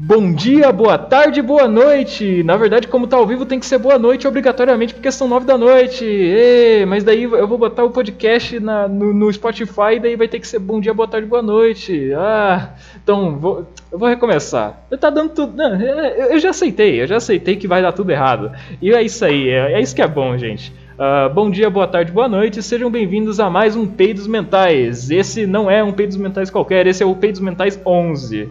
[0.00, 2.44] Bom dia, boa tarde, boa noite.
[2.44, 5.44] Na verdade, como tá ao vivo, tem que ser boa noite obrigatoriamente, porque são nove
[5.44, 6.04] da noite.
[6.04, 10.28] Ê, mas daí eu vou botar o podcast na, no, no, Spotify e daí vai
[10.28, 12.12] ter que ser bom dia, boa tarde, boa noite.
[12.14, 14.80] Ah, então vou, eu vou recomeçar.
[15.00, 15.56] Tá dando tudo.
[15.56, 18.52] Não, eu já aceitei, eu já aceitei que vai dar tudo errado.
[18.80, 20.72] E é isso aí, é, é isso que é bom, gente.
[20.94, 25.10] Uh, bom dia, boa tarde, boa noite, sejam bem-vindos a mais um Peidos Mentais.
[25.10, 28.48] Esse não é um Peidos Mentais qualquer, esse é o Peidos Mentais 11.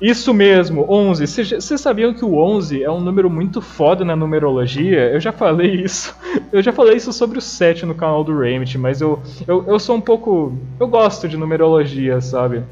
[0.00, 1.26] Isso mesmo, 11.
[1.26, 5.10] Vocês sabiam que o 11 é um número muito foda na numerologia?
[5.10, 6.14] Eu já falei isso.
[6.52, 9.78] Eu já falei isso sobre o 7 no canal do Remit, mas eu, eu, eu
[9.78, 10.56] sou um pouco.
[10.78, 12.62] Eu gosto de numerologia, sabe?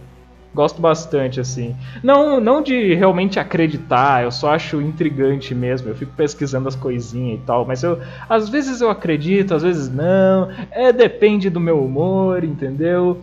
[0.54, 1.74] Gosto bastante, assim.
[2.00, 5.88] Não, não de realmente acreditar, eu só acho intrigante mesmo.
[5.88, 7.98] Eu fico pesquisando as coisinhas e tal, mas eu.
[8.28, 10.48] Às vezes eu acredito, às vezes não.
[10.70, 13.18] É, depende do meu humor, entendeu?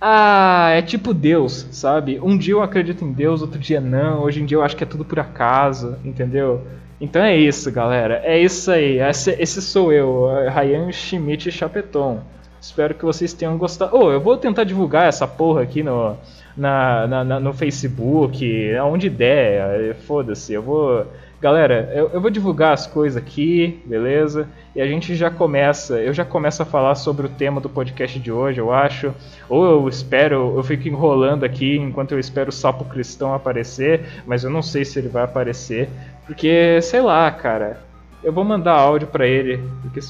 [0.00, 2.18] Ah, é tipo Deus, sabe?
[2.20, 4.22] Um dia eu acredito em Deus, outro dia não.
[4.22, 6.62] Hoje em dia eu acho que é tudo por acaso, entendeu?
[6.98, 8.22] Então é isso, galera.
[8.24, 8.98] É isso aí.
[8.98, 12.20] Esse, esse sou eu, Ryan Schmidt Chapeton.
[12.60, 13.96] Espero que vocês tenham gostado.
[13.96, 16.16] Oh, eu vou tentar divulgar essa porra aqui no,
[16.56, 19.94] na, na, na no Facebook, aonde der.
[20.06, 21.06] Foda-se, eu vou
[21.40, 24.46] Galera, eu, eu, vou divulgar as coisas aqui, beleza?
[24.76, 28.20] E a gente já começa, eu já começo a falar sobre o tema do podcast
[28.20, 29.14] de hoje, eu acho.
[29.48, 34.44] Ou eu espero, eu fico enrolando aqui enquanto eu espero o sapo cristão aparecer, mas
[34.44, 35.88] eu não sei se ele vai aparecer,
[36.26, 37.80] porque sei lá, cara.
[38.22, 40.00] Eu vou mandar áudio para ele, porque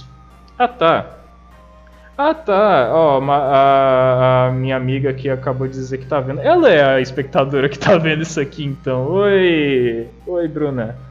[0.59, 1.17] Ah, tá.
[2.19, 2.91] Ah, tá.
[2.93, 6.41] Ó, a, a, minha amiga aqui acabou de dizer que tá vendo.
[6.41, 9.07] Ela é a espectadora que tá vendo isso aqui, então.
[9.07, 10.09] Oi!
[10.27, 11.10] Oi, Bruna.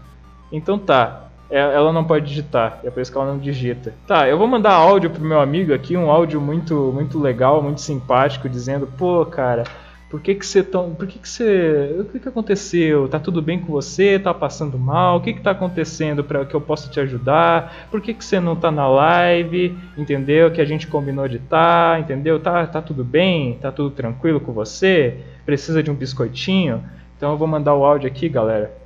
[0.51, 3.93] Então tá, é, ela não pode digitar, é por isso que ela não digita.
[4.07, 7.81] Tá, eu vou mandar áudio pro meu amigo aqui, um áudio muito muito legal, muito
[7.81, 9.63] simpático, dizendo, pô, cara,
[10.09, 13.07] por que que você tão, por que que você, o que que aconteceu?
[13.07, 14.17] Tá tudo bem com você?
[14.17, 15.17] Tá passando mal?
[15.17, 17.87] O que que tá acontecendo para que eu possa te ajudar?
[17.91, 19.77] Por que que você não tá na live?
[19.95, 20.49] Entendeu?
[20.51, 22.39] Que a gente combinou de tá, entendeu?
[22.39, 23.59] Tá tá tudo bem?
[23.61, 25.17] Tá tudo tranquilo com você?
[25.45, 26.83] Precisa de um biscoitinho?
[27.15, 28.78] Então eu vou mandar o áudio aqui, galera.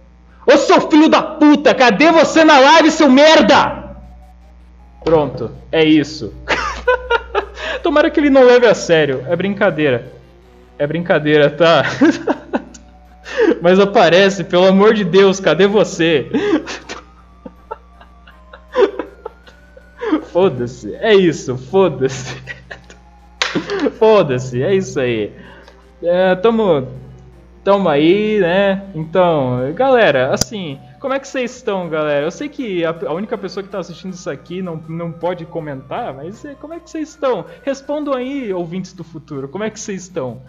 [0.45, 3.95] Ô seu filho da puta, cadê você na live, seu merda?
[5.03, 6.33] Pronto, é isso.
[7.81, 10.11] Tomara que ele não leve a sério, é brincadeira.
[10.77, 11.83] É brincadeira, tá?
[13.61, 16.29] Mas aparece, pelo amor de Deus, cadê você?
[20.31, 22.35] Foda-se, é isso, foda-se.
[23.99, 25.31] Foda-se, é isso aí.
[26.01, 26.87] É, tamo,
[27.63, 28.89] Tamo aí, né?
[28.93, 32.25] Então, galera, assim, como é que vocês estão, galera?
[32.25, 35.45] Eu sei que a, a única pessoa que está assistindo isso aqui não, não pode
[35.45, 37.45] comentar, mas é, como é que vocês estão?
[37.63, 40.41] Respondam aí, ouvintes do futuro, como é que vocês estão?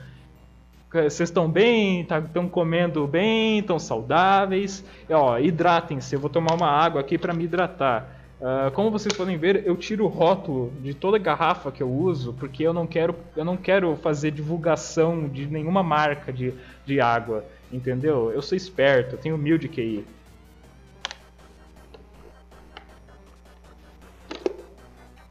[0.93, 2.01] Vocês estão bem?
[2.01, 3.59] Estão tá, comendo bem?
[3.59, 4.85] Estão saudáveis?
[5.11, 6.15] Ó, hidratem-se.
[6.15, 8.24] Eu vou tomar uma água aqui para me hidratar.
[8.45, 12.35] Uh, como vocês podem ver, eu tiro o rótulo de toda garrafa que eu uso,
[12.35, 16.53] porque eu não quero, eu não quero fazer divulgação de nenhuma marca de,
[16.85, 18.31] de água, entendeu?
[18.31, 20.05] Eu sou esperto, eu tenho humilde QI.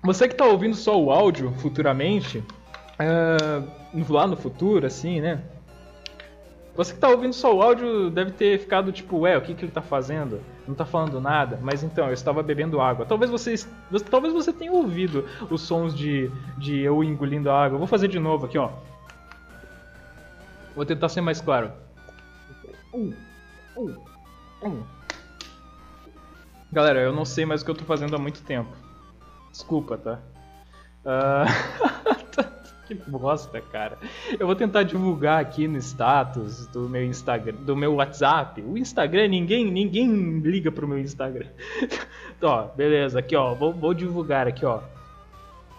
[0.02, 5.40] Você que está ouvindo só o áudio futuramente, uh, lá no futuro, assim, né?
[6.76, 9.62] Você que está ouvindo só o áudio deve ter ficado tipo, ué, o que, que
[9.62, 10.42] ele está fazendo?
[10.66, 11.60] Não está falando nada.
[11.62, 13.06] Mas então, eu estava bebendo água.
[13.06, 13.54] Talvez você,
[14.10, 17.78] talvez você tenha ouvido os sons de, de eu engolindo a água.
[17.78, 18.72] vou fazer de novo aqui, ó.
[20.76, 21.72] Vou tentar ser mais claro.
[22.92, 23.14] Um,
[23.78, 23.96] um,
[24.64, 24.84] um.
[26.72, 28.72] Galera, eu não sei mais o que eu estou fazendo há muito tempo.
[29.52, 30.20] Desculpa, tá?
[31.06, 32.54] Uh...
[32.96, 33.98] Que bosta, cara.
[34.40, 38.62] Eu vou tentar divulgar aqui no status do meu Instagram, do meu WhatsApp.
[38.62, 41.48] O Instagram, ninguém, ninguém liga pro meu Instagram.
[42.42, 44.82] Ó, beleza, aqui ó, vou, vou divulgar aqui ó.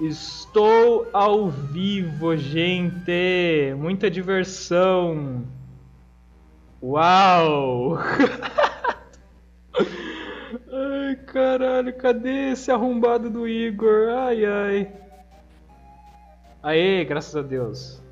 [0.00, 3.74] Estou ao vivo, gente.
[3.78, 5.44] Muita diversão.
[6.82, 7.96] Uau!
[9.78, 14.08] ai, caralho, cadê esse arrombado do Igor?
[14.10, 15.03] Ai, ai.
[16.64, 18.02] Aê, graças a Deus.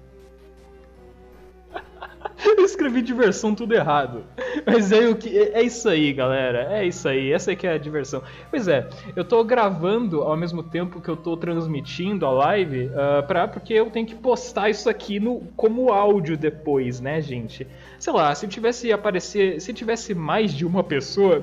[2.45, 4.25] Eu escrevi diversão tudo errado.
[4.67, 6.71] Mas é, o que, é isso aí, galera.
[6.71, 7.33] É isso aí.
[7.33, 8.23] Essa aqui é a diversão.
[8.51, 13.27] Pois é, eu tô gravando ao mesmo tempo que eu tô transmitindo a live, uh,
[13.27, 17.67] pra, porque eu tenho que postar isso aqui no, como áudio depois, né, gente?
[17.99, 19.63] Sei lá, se tivesse aparecer.
[19.63, 21.43] Se tivesse mais de uma pessoa.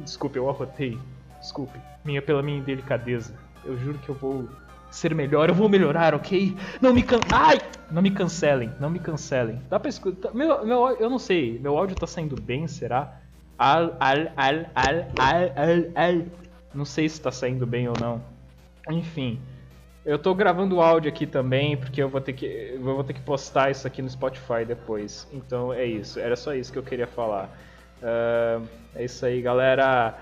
[0.00, 0.98] Desculpe, eu arrotei.
[1.38, 1.78] Desculpe.
[2.04, 3.36] Minha, pela minha delicadeza.
[3.64, 4.48] Eu juro que eu vou
[4.94, 5.48] ser melhor.
[5.48, 6.56] Eu vou melhorar, ok?
[6.80, 7.18] Não me can...
[7.32, 7.58] Ai!
[7.90, 9.60] Não me cancelem, não me cancelem.
[9.68, 10.32] Dá pra escutar.
[10.34, 13.20] Meu, meu, eu não sei, meu áudio tá saindo bem, será?
[13.58, 16.22] Al, al, al, al, al, al, al.
[16.74, 18.22] Não sei se tá saindo bem ou não.
[18.90, 19.38] Enfim.
[20.04, 23.22] Eu tô gravando áudio aqui também, porque eu vou ter que eu vou ter que
[23.22, 25.28] postar isso aqui no Spotify depois.
[25.32, 27.48] Então é isso, era só isso que eu queria falar.
[28.02, 30.14] Uh, é isso aí, galera.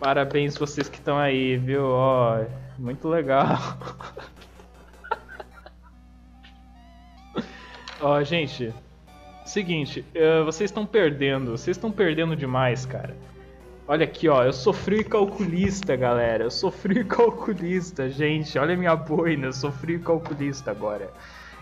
[0.00, 1.84] Parabéns vocês que estão aí, viu?
[1.84, 2.42] Ó,
[2.78, 3.58] muito legal.
[8.00, 8.72] Ó, gente,
[9.44, 13.14] seguinte, uh, vocês estão perdendo, vocês estão perdendo demais, cara.
[13.86, 14.54] Olha aqui, ó, eu
[15.00, 16.44] e calculista, galera.
[16.44, 16.50] Eu
[16.92, 18.58] e calculista, gente.
[18.58, 19.52] Olha minha boina, eu
[19.96, 21.12] e calculista agora.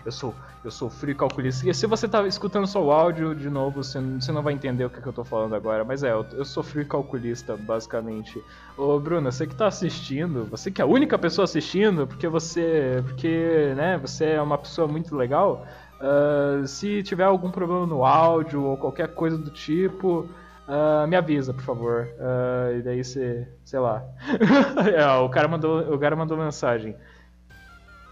[0.05, 0.33] Eu sou,
[0.63, 0.71] eu
[1.07, 1.69] e calculista.
[1.69, 4.83] E se você tá escutando só o áudio de novo, você, você não vai entender
[4.85, 5.85] o que, que eu tô falando agora.
[5.85, 8.43] Mas é, eu, eu e calculista, basicamente.
[8.77, 13.03] Ô, Bruna, você que tá assistindo, você que é a única pessoa assistindo, porque você,
[13.05, 15.65] porque, né, você é uma pessoa muito legal.
[15.99, 20.27] Uh, se tiver algum problema no áudio ou qualquer coisa do tipo,
[20.69, 22.07] Uh, me avisa, por favor.
[22.19, 23.47] Uh, e daí você.
[23.65, 24.03] sei lá.
[24.95, 26.95] é, o, cara mandou, o cara mandou mensagem.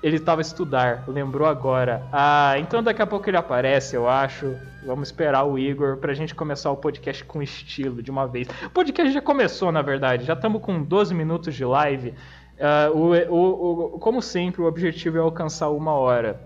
[0.02, 2.08] Ele tava estudar, lembrou agora.
[2.12, 4.56] Ah, então daqui a pouco ele aparece, eu acho.
[4.86, 8.48] Vamos esperar o Igor pra gente começar o podcast com estilo de uma vez.
[8.64, 10.24] O podcast já começou, na verdade.
[10.26, 12.14] Já estamos com 12 minutos de live.
[12.58, 16.40] Uh, o, o, o, como sempre, o objetivo é alcançar uma hora.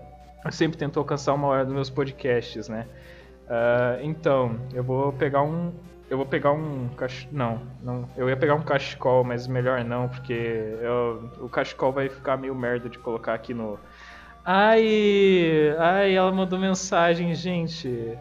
[0.44, 2.86] Eu sempre tento alcançar uma hora dos meus podcasts, né?
[3.46, 5.72] Uh, então, eu vou pegar um,
[6.12, 7.26] eu vou pegar um cach...
[7.32, 11.30] não, não, eu ia pegar um cachecol, mas melhor não, porque eu...
[11.40, 13.78] o cachecol vai ficar meio merda de colocar aqui no.
[14.44, 18.14] Ai, ai, ela mandou mensagem, gente.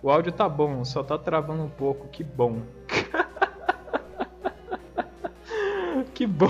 [0.00, 2.62] O áudio tá bom, só tá travando um pouco, que bom.
[6.14, 6.46] que bom.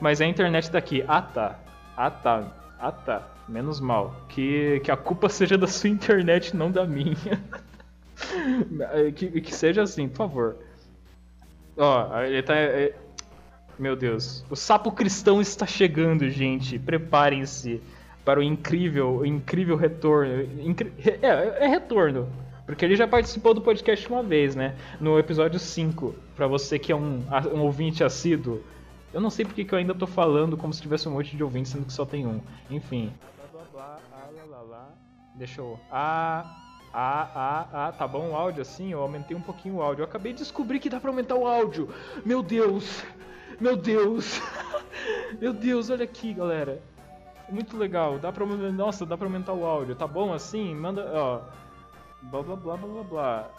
[0.00, 1.04] Mas a internet tá aqui.
[1.06, 1.56] Ah tá.
[1.96, 2.52] Ah tá.
[2.80, 3.28] Ah tá.
[3.48, 4.12] Menos mal.
[4.28, 7.14] Que, que a culpa seja da sua internet, não da minha.
[9.14, 10.56] Que, que seja assim, por favor.
[11.76, 12.54] Ó, ele tá.
[12.54, 12.94] É...
[13.78, 14.44] Meu Deus.
[14.48, 16.78] O sapo cristão está chegando, gente.
[16.78, 17.82] Preparem-se
[18.24, 20.42] para o incrível, o incrível retorno.
[20.60, 20.92] Incri...
[21.22, 22.28] É, é retorno.
[22.64, 24.74] Porque ele já participou do podcast uma vez, né?
[25.00, 26.14] No episódio 5.
[26.34, 27.22] Para você que é um,
[27.54, 28.62] um ouvinte assíduo.
[29.14, 31.44] Eu não sei porque que eu ainda tô falando como se tivesse um monte de
[31.44, 32.40] ouvintes, sendo que só tem um.
[32.68, 33.12] Enfim.
[33.78, 33.98] Ah.
[35.36, 35.78] Deixa eu.
[35.90, 36.65] Ah.
[36.98, 38.90] Ah, ah, ah, tá bom o áudio assim?
[38.90, 40.00] Eu aumentei um pouquinho o áudio.
[40.00, 41.90] Eu acabei de descobrir que dá pra aumentar o áudio.
[42.24, 43.04] Meu Deus!
[43.60, 44.40] Meu Deus!
[45.38, 46.80] Meu Deus, olha aqui, galera.
[47.50, 48.18] Muito legal.
[48.18, 49.94] Dá pra Nossa, dá pra aumentar o áudio.
[49.94, 50.74] Tá bom assim?
[50.74, 51.06] Manda.
[51.12, 51.40] Ó.
[52.22, 53.50] Blá blá blá blá blá blá.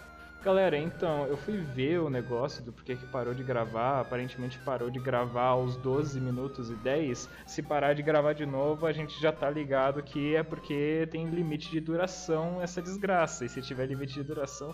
[0.44, 4.00] Galera, então, eu fui ver o negócio do porquê que parou de gravar.
[4.00, 7.28] Aparentemente parou de gravar aos 12 minutos e 10.
[7.46, 11.28] Se parar de gravar de novo, a gente já tá ligado que é porque tem
[11.30, 13.46] limite de duração essa desgraça.
[13.46, 14.74] E se tiver limite de duração,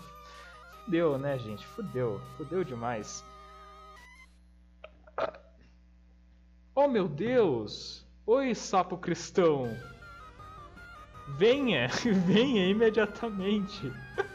[0.84, 1.66] fudeu, né, gente?
[1.66, 2.20] Fudeu.
[2.36, 3.24] Fudeu demais.
[6.74, 8.06] Oh, meu Deus!
[8.26, 9.76] Oi, sapo cristão!
[11.38, 11.88] Venha!
[12.26, 13.92] Venha imediatamente!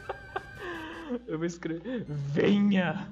[1.26, 2.04] Eu vou escrever.
[2.04, 3.10] Venha!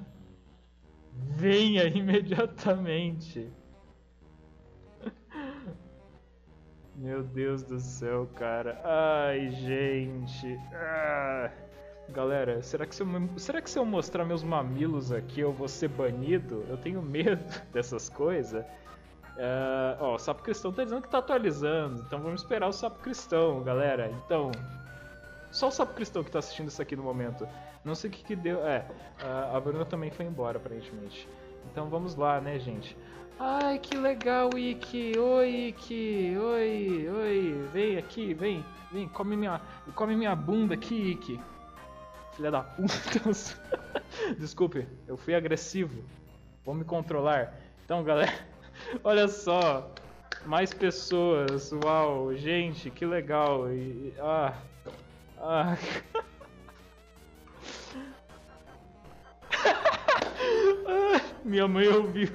[1.13, 3.51] Venha imediatamente!
[6.95, 8.81] Meu Deus do céu, cara.
[8.83, 10.59] Ai, gente.
[10.73, 11.49] Ah.
[12.09, 13.07] Galera, será que, se eu,
[13.37, 16.65] será que se eu mostrar meus mamilos aqui eu vou ser banido?
[16.67, 18.65] Eu tenho medo dessas coisas.
[19.39, 22.99] Uh, ó, o Sapo Cristão tá dizendo que tá atualizando, então vamos esperar o Sapo
[22.99, 24.11] Cristão, galera.
[24.25, 24.51] Então,
[25.51, 27.47] só o Sapo Cristão que tá assistindo isso aqui no momento.
[27.83, 28.65] Não sei o que que deu.
[28.65, 28.85] É,
[29.53, 31.27] a Bruna também foi embora, aparentemente.
[31.71, 32.95] Então vamos lá, né, gente?
[33.39, 35.17] Ai, que legal, Ikki!
[35.17, 36.35] Oi, Ikki!
[36.37, 37.69] Oi, oi!
[37.71, 38.65] Vem aqui, vem!
[38.91, 39.61] Vem, come minha,
[39.95, 41.39] come minha bunda aqui, Ikki!
[42.33, 42.93] Filha da puta!
[44.37, 46.03] Desculpe, eu fui agressivo.
[46.65, 47.53] Vou me controlar.
[47.85, 48.33] Então, galera,
[49.05, 49.89] olha só!
[50.45, 52.35] Mais pessoas, uau!
[52.35, 53.71] Gente, que legal!
[53.71, 54.53] E, ah,
[55.37, 55.77] ah.
[61.49, 62.29] Minha mãe ouviu.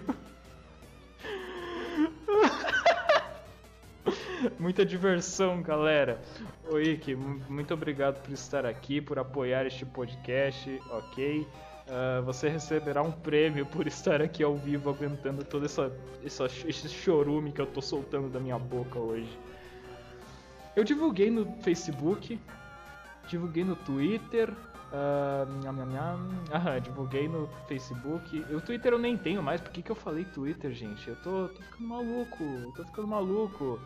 [4.59, 6.21] Muita diversão, galera.
[6.69, 11.47] Oi, Ike, muito obrigado por estar aqui, por apoiar este podcast, ok?
[11.87, 16.89] Uh, você receberá um prêmio por estar aqui ao vivo aguentando todo essa, essa, esse
[16.89, 19.39] chorume que eu tô soltando da minha boca hoje.
[20.75, 22.37] Eu divulguei no Facebook
[23.29, 24.53] divulguei no Twitter,
[24.97, 26.19] ah, nham, nham, nham.
[26.53, 28.39] Ah, divulguei no Facebook.
[28.55, 31.09] O Twitter eu nem tenho mais, por que, que eu falei Twitter, gente?
[31.09, 33.81] Eu tô, tô ficando maluco, eu tô ficando maluco.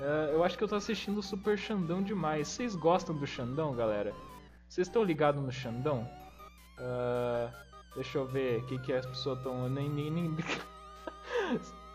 [0.00, 2.48] Ah, eu acho que eu tô assistindo o Super Xandão demais.
[2.48, 4.12] Vocês gostam do Xandão, galera?
[4.68, 6.08] Vocês estão ligados no Xandão?
[6.76, 7.52] Ah,
[7.94, 9.68] deixa eu ver o que, que as pessoas estão.
[9.68, 10.36] Nem, nem, nem...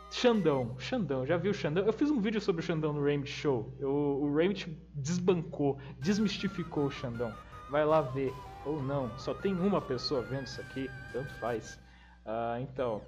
[0.09, 1.83] Xandão, Xandão, já viu o Xandão?
[1.85, 3.75] Eu fiz um vídeo sobre o Xandão no Remit Show.
[3.77, 7.33] Eu, o Remit desbancou, desmistificou o Xandão.
[7.69, 8.31] Vai lá ver.
[8.65, 11.79] Ou não, só tem uma pessoa vendo isso aqui, tanto faz.
[12.25, 13.01] Ah, então.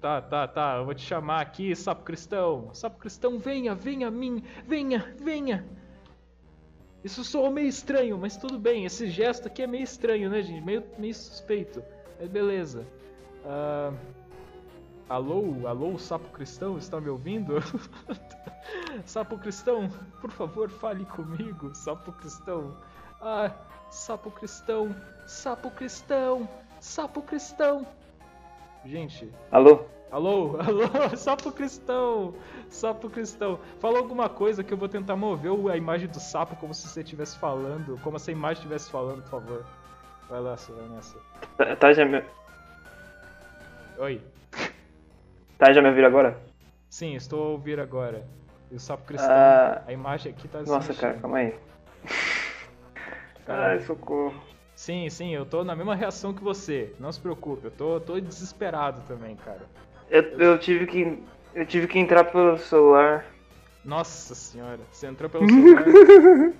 [0.00, 2.70] Tá, tá, tá, eu vou te chamar aqui, Sapo Cristão.
[2.74, 5.64] Sapo Cristão, venha, venha a mim, venha, venha.
[7.02, 8.84] Isso soou meio estranho, mas tudo bem.
[8.84, 10.62] Esse gesto aqui é meio estranho, né, gente?
[10.62, 11.82] Meio, meio suspeito.
[12.20, 12.86] Mas beleza.
[13.44, 13.92] Ah,
[15.08, 17.54] alô, alô, Sapo Cristão, está me ouvindo?
[19.06, 19.88] Sapo Cristão,
[20.20, 22.76] por favor, fale comigo, Sapo Cristão.
[23.20, 23.50] Ah,
[23.90, 24.94] Sapo Cristão,
[25.26, 26.48] Sapo Cristão,
[26.80, 27.86] Sapo Cristão.
[28.84, 29.84] Gente, Alô?
[30.12, 32.32] Alô, alô, sapo cristão,
[32.70, 33.58] sapo cristão.
[33.80, 37.00] Fala alguma coisa que eu vou tentar mover a imagem do sapo como se você
[37.00, 39.66] estivesse falando, como se a imagem estivesse falando, por favor.
[40.30, 41.18] Vai lá, você vai nessa.
[41.58, 42.22] Tá, tá já me,
[43.98, 44.22] Oi.
[45.58, 46.38] tá já me ouvindo agora?
[46.88, 48.24] Sim, estou a ouvir agora.
[48.70, 49.82] E o sapo cristão, Ah.
[49.88, 51.58] a imagem aqui tá Nossa, cara, calma aí.
[53.48, 54.34] Ai, socorro.
[54.74, 56.92] Sim, sim, eu tô na mesma reação que você.
[57.00, 59.62] Não se preocupe, eu tô, tô desesperado também, cara.
[60.10, 61.22] Eu, eu tive que.
[61.54, 63.24] Eu tive que entrar pelo celular.
[63.84, 65.84] Nossa senhora, você entrou pelo celular.
[65.84, 66.52] Tive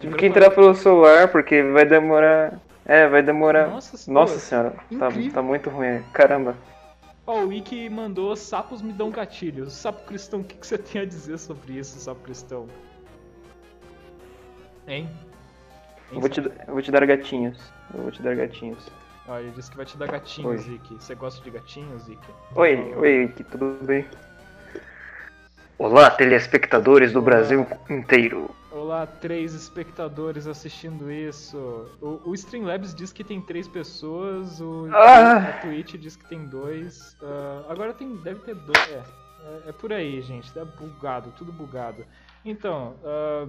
[0.00, 2.60] Entrou que entrar pelo celular porque vai demorar.
[2.84, 3.68] É, vai demorar.
[3.68, 4.20] Nossa senhora.
[4.20, 5.32] Nossa senhora, tá, Incrível.
[5.32, 6.02] tá muito ruim.
[6.12, 6.56] Caramba.
[7.26, 9.72] Ó, o Wiki mandou sapos me dão gatilhos.
[9.72, 12.68] Sapo cristão, o que, que você tem a dizer sobre isso, sapo cristão?
[14.86, 15.08] Hein?
[16.12, 17.58] Eu vou, te, eu vou te dar gatinhos.
[17.94, 18.88] Eu vou te dar gatinhos.
[19.28, 20.66] Ó, ele disse que vai te dar gatinhos.
[20.66, 20.94] Wiki.
[20.94, 22.28] Você gosta de gatinhos, Wiki?
[22.54, 24.06] Oi, oi, que tudo bem?
[25.78, 28.50] Olá, telespectadores do Brasil inteiro.
[28.70, 31.56] Olá, três espectadores assistindo isso.
[32.00, 35.36] O, o Streamlabs diz que tem três pessoas, o Ah!
[35.38, 37.16] a Twitch diz que tem dois.
[37.22, 38.78] ah, agora tem, deve ter dois.
[38.90, 38.94] É,
[39.66, 40.56] é, é por aí, gente.
[40.58, 42.06] É bugado, tudo bugado.
[42.44, 43.46] Então, ah,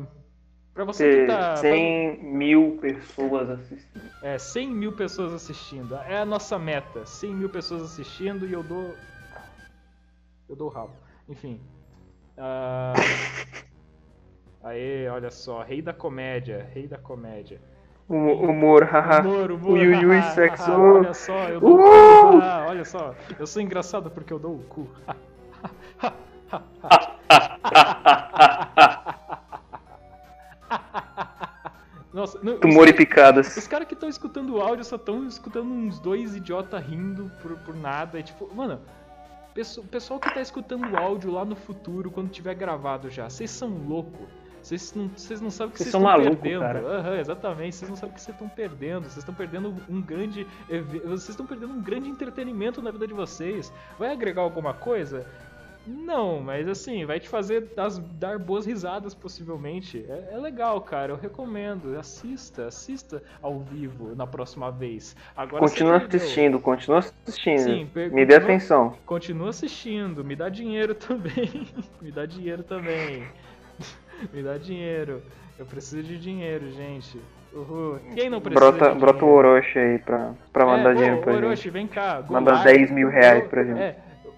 [0.78, 1.56] pra você que tá.
[1.58, 4.02] 100 mil pessoas assistindo.
[4.22, 5.96] É, 100 mil pessoas assistindo.
[5.96, 7.04] É a nossa meta.
[7.06, 8.94] 100 mil pessoas assistindo e eu dou.
[10.48, 10.92] Eu dou o rabo.
[11.28, 11.60] Enfim.
[12.38, 12.94] Ah,
[14.64, 15.64] Aê, olha só.
[15.64, 16.70] Rei da comédia.
[16.74, 17.60] Rei da comédia.
[18.08, 19.22] Humo- Humor, haha.
[19.22, 19.72] Humor, humor.
[19.72, 20.72] Ui, ui, sexo.
[20.72, 22.32] Olha só, eu dou o Uh!
[22.34, 22.38] cu.
[22.42, 23.14] Ah, olha só.
[23.40, 24.88] Eu sou engraçado porque eu dou o cu.
[32.18, 33.58] Nossa, não, os Tumor e caras- picadas.
[33.58, 37.56] Os caras que estão escutando o áudio só estão escutando uns dois idiota rindo por,
[37.60, 38.20] por nada.
[38.20, 38.82] É tipo, mano,
[39.78, 43.52] o pessoal que tá escutando o áudio lá no futuro, quando tiver gravado já, vocês
[43.52, 44.28] são loucos.
[44.64, 46.60] Vocês não, vocês não sabem o que Vocês vocês são estão maluco, perdendo.
[46.62, 46.80] cara.
[47.00, 47.76] Aham, exatamente.
[47.76, 49.04] Vocês não sabem o que vocês estão perdendo.
[49.04, 50.46] Vocês estão perdendo um grande.
[51.06, 53.72] Vocês estão perdendo um grande entretenimento na vida de vocês.
[53.98, 55.26] Vai agregar alguma coisa?
[55.88, 60.06] Não, mas assim, vai te fazer das- dar boas risadas, possivelmente.
[60.10, 61.98] É, é legal, cara, eu recomendo.
[61.98, 65.16] Assista, assista ao vivo na próxima vez.
[65.36, 67.60] Agora Continua assistindo, continua assistindo.
[67.60, 68.96] Sim, per- Me dê atenção.
[69.06, 71.68] Continua assistindo, me dá dinheiro também.
[72.02, 73.24] me dá dinheiro também.
[74.34, 75.22] me dá dinheiro.
[75.58, 77.20] Eu preciso de dinheiro, gente.
[77.54, 78.00] Uhul.
[78.14, 79.30] Quem não precisa Brota, o?
[79.30, 81.70] Orochi aí pra, pra mandar é, dinheiro ô, pra Orochi, gente.
[81.72, 82.24] vem cá.
[82.30, 83.80] Manda Golart, 10 mil reais pra gente.
[83.80, 83.98] É,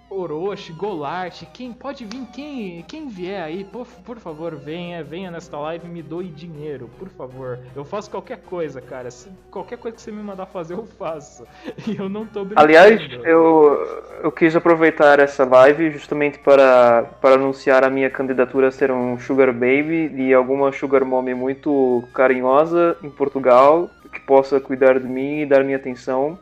[0.09, 5.57] Orochi, Golart, quem pode vir, quem, quem vier aí, por, por favor, venha, venha nesta
[5.59, 7.59] live e me doe dinheiro, por favor.
[7.75, 9.11] Eu faço qualquer coisa, cara.
[9.11, 11.43] Se- qualquer coisa que você me mandar fazer, eu faço.
[11.87, 12.61] E eu não tô brincando.
[12.67, 18.71] Aliás, eu, eu quis aproveitar essa live justamente para, para anunciar a minha candidatura a
[18.71, 24.99] ser um Sugar Baby e alguma Sugar Mommy muito carinhosa em Portugal, que possa cuidar
[24.99, 26.37] de mim e dar minha atenção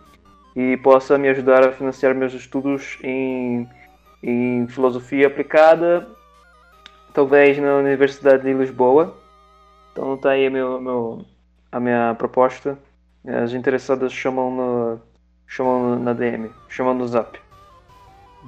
[0.58, 3.70] e possa me ajudar a financiar meus estudos em,
[4.24, 6.10] em filosofia aplicada,
[7.14, 9.16] talvez na Universidade de Lisboa.
[9.92, 11.24] Então tá aí meu, meu,
[11.72, 12.76] a minha proposta.
[13.24, 15.02] As interessadas chamam no,
[15.46, 17.40] chamam na DM, chamam no zap.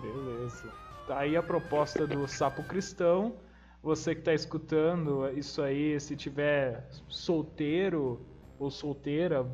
[0.01, 0.67] Beleza.
[1.05, 3.35] Tá aí a proposta do Sapo Cristão.
[3.83, 8.19] Você que tá escutando isso aí, se tiver solteiro
[8.57, 9.45] ou solteira,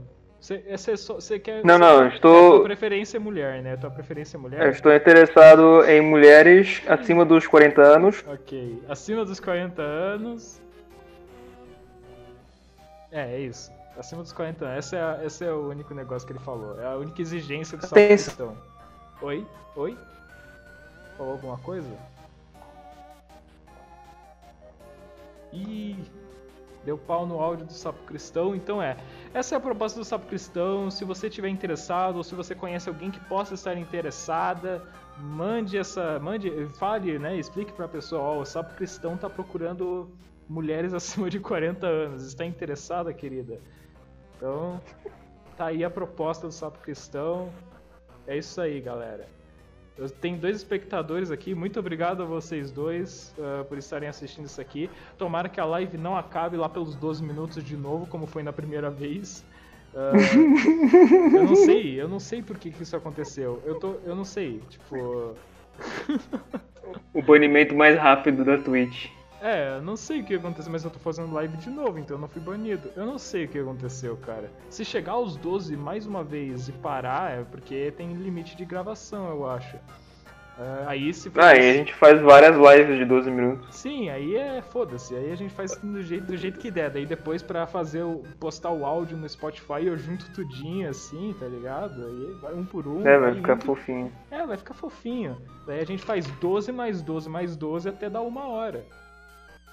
[0.54, 1.64] você, você quer.
[1.66, 3.76] Não, você não, estou- é, tua preferência é mulher, né?
[3.78, 4.62] Tua preferência é mulher?
[4.62, 8.24] Eu estou interessado em mulheres acima dos 40 anos.
[8.28, 8.84] Ok.
[8.88, 10.62] Acima dos 40 anos.
[13.12, 13.72] É, é isso.
[13.98, 14.86] Acima dos 40 anos.
[14.86, 16.80] Esse é, esse é o único negócio que ele falou.
[16.80, 18.56] É a única exigência do Tem Cristão.
[19.22, 19.46] Oi?
[19.76, 19.98] Oi?
[21.18, 21.88] Falou alguma coisa?
[25.54, 25.96] Ih,
[26.86, 28.56] deu pau no áudio do Sapo Cristão.
[28.56, 28.96] Então é,
[29.34, 30.90] essa é a proposta do Sapo Cristão.
[30.92, 34.82] Se você estiver interessado ou se você conhece alguém que possa estar interessada,
[35.18, 40.10] mande essa, mande, fale, né, explique para a pessoa, ó, o Sapo Cristão está procurando
[40.48, 42.24] mulheres acima de 40 anos.
[42.24, 43.60] Está interessada, querida?
[44.38, 44.80] Então,
[45.58, 47.50] tá aí a proposta do Sapo Cristão.
[48.28, 49.35] É isso aí, galera.
[49.98, 51.56] Eu tenho dois espectadores aqui.
[51.56, 54.90] Muito obrigado a vocês dois uh, por estarem assistindo isso aqui.
[55.18, 58.52] Tomara que a live não acabe lá pelos 12 minutos de novo, como foi na
[58.52, 59.46] primeira vez.
[59.94, 63.64] Uh, eu não sei, eu não sei por que, que isso aconteceu.
[63.66, 65.34] Eu, tô, eu não sei, tipo.
[67.14, 69.10] o banimento mais rápido da Twitch.
[69.46, 72.18] É, eu não sei o que aconteceu, mas eu tô fazendo live de novo, então
[72.18, 72.90] eu não fui banido.
[72.96, 74.52] Eu não sei o que aconteceu, cara.
[74.72, 79.30] Se chegar aos 12 mais uma vez e parar, é porque tem limite de gravação,
[79.30, 79.76] eu acho.
[80.58, 83.76] Uh, aí se Ah, aí a gente faz várias lives de 12 minutos.
[83.76, 85.14] Sim, aí é foda-se.
[85.14, 86.90] Aí a gente faz do jeito, do jeito que der.
[86.90, 91.46] Daí depois pra fazer o, postar o áudio no Spotify eu junto tudinho assim, tá
[91.46, 92.04] ligado?
[92.04, 93.06] Aí vai um por um.
[93.06, 94.12] É, vai ficar fofinho.
[94.32, 95.38] É, vai ficar fofinho.
[95.68, 98.84] Daí a gente faz 12 mais 12 mais 12 até dar uma hora.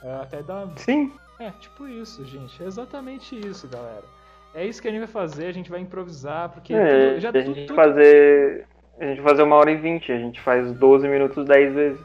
[0.03, 0.69] É, até dar.
[0.77, 1.13] Sim.
[1.39, 2.63] É, tipo isso, gente.
[2.63, 4.05] É exatamente isso, galera.
[4.55, 7.41] É isso que a gente vai fazer, a gente vai improvisar, porque é, já a
[7.41, 7.75] gente tudo...
[7.75, 8.67] fazer.
[8.99, 12.01] A gente vai fazer uma hora e vinte, a gente faz 12 minutos 10 vezes.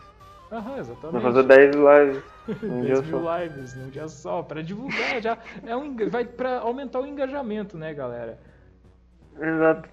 [0.52, 1.12] Aham, exatamente.
[1.12, 2.24] Vai fazer 10 lives.
[2.64, 3.38] Num 10 mil só.
[3.38, 5.38] lives num dia só, pra divulgar já.
[5.66, 8.40] É um, vai pra aumentar o engajamento, né, galera?
[9.38, 9.90] Exato.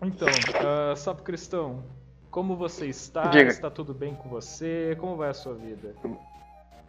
[0.00, 1.84] Então, uh, Sapo Cristão,
[2.30, 3.26] como você está?
[3.26, 3.50] Diga.
[3.50, 4.96] Está tudo bem com você?
[4.98, 5.94] Como vai a sua vida?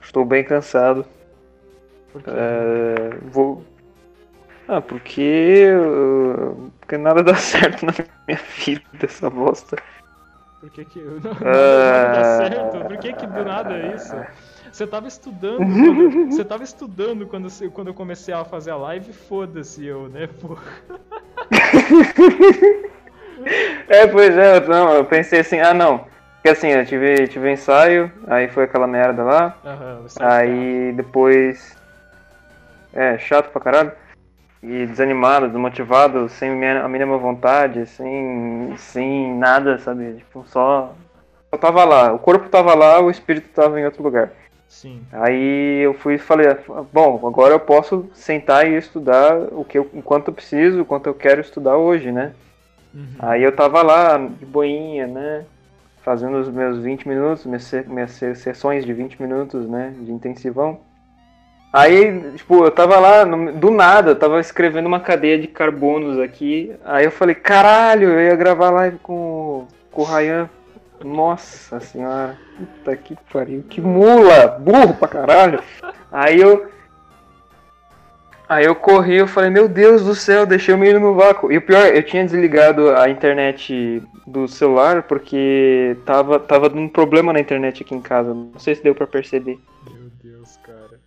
[0.01, 1.05] Estou bem cansado.
[2.11, 2.31] Por quê?
[2.33, 3.63] É, vou.
[4.67, 5.67] Ah, porque.
[6.79, 7.93] Porque nada dá certo na
[8.27, 9.77] minha vida, essa bosta.
[10.59, 10.99] Por que que.
[10.99, 12.87] Não, nada dá certo?
[12.87, 14.15] Por que que do nada é isso?
[14.71, 19.11] Você tava estudando quando, Você tava estudando quando, quando eu comecei a fazer a live,
[19.11, 20.63] foda-se eu, né, porra.
[23.87, 26.05] é, pois é, não, eu pensei assim, ah não.
[26.39, 29.57] Porque assim, eu tive, tive ensaio, aí foi aquela merda lá.
[29.63, 31.77] Uhum, aí depois.
[32.93, 33.91] É, chato pra caralho.
[34.63, 40.15] E desanimado, desmotivado, sem a mínima vontade, sem, sem nada, sabe?
[40.15, 40.93] Tipo, só.
[41.51, 44.31] Eu tava lá, o corpo tava lá, o espírito tava em outro lugar.
[44.67, 45.01] Sim.
[45.11, 46.47] Aí eu fui e falei,
[46.93, 50.85] bom, agora eu posso sentar e estudar o que eu, o quanto eu preciso, o
[50.85, 52.33] quanto eu quero estudar hoje, né?
[52.93, 53.15] Uhum.
[53.19, 55.45] Aí eu tava lá, de boinha, né?
[56.03, 60.79] Fazendo os meus 20 minutos, minhas, minhas sessões de 20 minutos, né, de intensivão.
[61.71, 66.19] Aí, tipo, eu tava lá, no, do nada, eu tava escrevendo uma cadeia de carbonos
[66.19, 66.75] aqui.
[66.83, 70.49] Aí eu falei, caralho, eu ia gravar live com, com o Ryan.
[71.03, 75.61] Nossa senhora, puta que pariu, que mula, burro pra caralho.
[76.11, 76.69] Aí eu,
[78.49, 81.51] Aí eu corri, eu falei, meu Deus do céu, deixei o menino no vácuo.
[81.51, 86.89] E o pior, eu tinha desligado a internet do celular porque tava, tava dando um
[86.89, 88.33] problema na internet aqui em casa.
[88.33, 89.59] Não sei se deu para perceber.
[89.85, 90.99] Meu Deus, cara.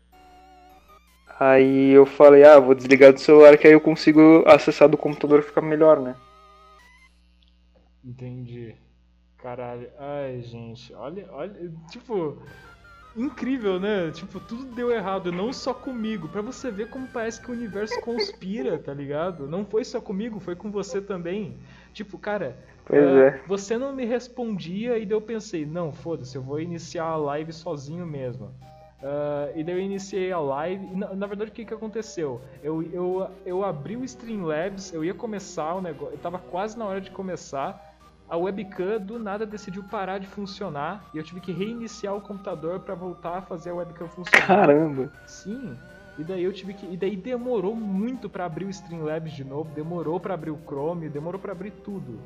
[1.40, 5.40] Aí eu falei, ah, vou desligar do celular que aí eu consigo acessar do computador
[5.40, 6.14] e ficar melhor, né?
[8.04, 8.76] Entendi.
[9.38, 9.88] Caralho.
[9.98, 12.40] Ai, gente, olha, olha, tipo,
[13.16, 14.10] incrível, né?
[14.10, 16.28] Tipo, tudo deu errado, não só comigo.
[16.28, 19.46] Para você ver como parece que o universo conspira, tá ligado?
[19.46, 21.56] Não foi só comigo, foi com você também.
[21.92, 22.56] Tipo, cara,
[22.90, 23.40] uh, é.
[23.46, 27.52] você não me respondia e daí eu pensei, não, foda-se, eu vou iniciar a live
[27.52, 28.46] sozinho mesmo.
[29.02, 30.86] Uh, e daí eu iniciei a live.
[30.94, 32.40] Na, na, verdade, o que, que aconteceu?
[32.62, 36.86] Eu, eu, eu abri o Streamlabs, eu ia começar o negócio, eu tava quase na
[36.86, 37.91] hora de começar
[38.32, 42.80] a webcam do nada decidiu parar de funcionar e eu tive que reiniciar o computador
[42.80, 44.46] para voltar a fazer a webcam funcionar.
[44.46, 45.12] Caramba!
[45.26, 45.76] Sim.
[46.18, 46.86] E daí eu tive que.
[46.86, 51.10] E daí demorou muito para abrir o Streamlabs de novo, demorou para abrir o Chrome,
[51.10, 52.18] demorou para abrir tudo.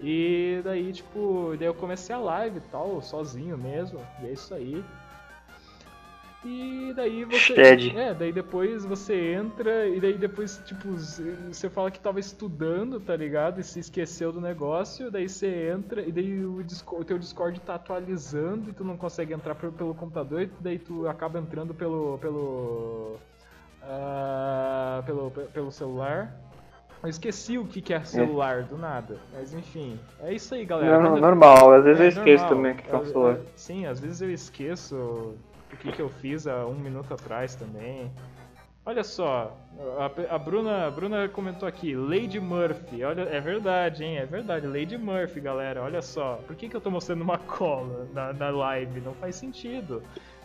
[0.00, 4.54] E daí, tipo, daí eu comecei a live e tal, sozinho mesmo, e é isso
[4.54, 4.82] aí.
[6.44, 7.54] E daí você.
[7.54, 7.96] Shed.
[7.96, 13.14] É, daí depois você entra e daí depois, tipo, você fala que tava estudando, tá
[13.14, 13.60] ligado?
[13.60, 17.60] E se esqueceu do negócio, daí você entra e daí o, Discord, o teu Discord
[17.60, 21.74] tá atualizando e tu não consegue entrar pelo, pelo computador, e daí tu acaba entrando
[21.74, 22.18] pelo.
[22.18, 23.16] pelo.
[23.82, 26.34] Uh, pelo, pelo celular.
[27.02, 28.62] Eu esqueci o que, que é celular é.
[28.62, 29.16] do nada.
[29.32, 31.00] Mas enfim, é isso aí, galera.
[31.00, 32.48] Não, normal, às vezes é, eu esqueço normal.
[32.48, 33.38] também o que é um celular.
[33.56, 35.34] Sim, às vezes eu esqueço
[35.72, 38.10] o que, que eu fiz há um minuto atrás também.
[38.84, 39.56] Olha só,
[39.98, 43.04] a, a, Bruna, a Bruna comentou aqui, Lady Murphy.
[43.04, 44.18] Olha, é verdade, hein?
[44.18, 45.82] É verdade, Lady Murphy, galera.
[45.82, 46.40] Olha só.
[46.46, 49.00] Por que, que eu tô mostrando uma cola na, na live?
[49.00, 50.02] Não faz sentido.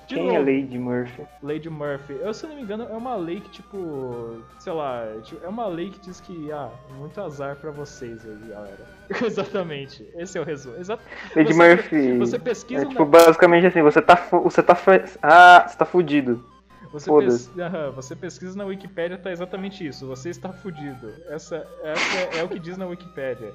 [0.08, 1.28] De Quem é novo, é Lady Murphy?
[1.44, 2.14] Lady Murphy.
[2.22, 5.04] Eu, se não me engano, é uma lei que, tipo, sei lá,
[5.44, 8.86] é uma lei que diz que, ah, muito azar para vocês aí, galera.
[9.26, 10.08] Exatamente.
[10.16, 10.78] Esse é o resumo.
[10.78, 11.04] Exato.
[11.36, 12.18] Lady você, Murphy.
[12.20, 12.84] Você pesquisa.
[12.84, 13.06] É, tipo, na...
[13.06, 14.78] basicamente assim, você tá, você tá,
[15.22, 16.42] ah, você tá fudido.
[16.90, 17.52] Você, pes...
[17.94, 20.08] você pesquisa na Wikipedia, tá exatamente isso.
[20.08, 21.14] Você está fudido.
[21.28, 23.54] Essa, essa é, é o que diz na Wikipedia.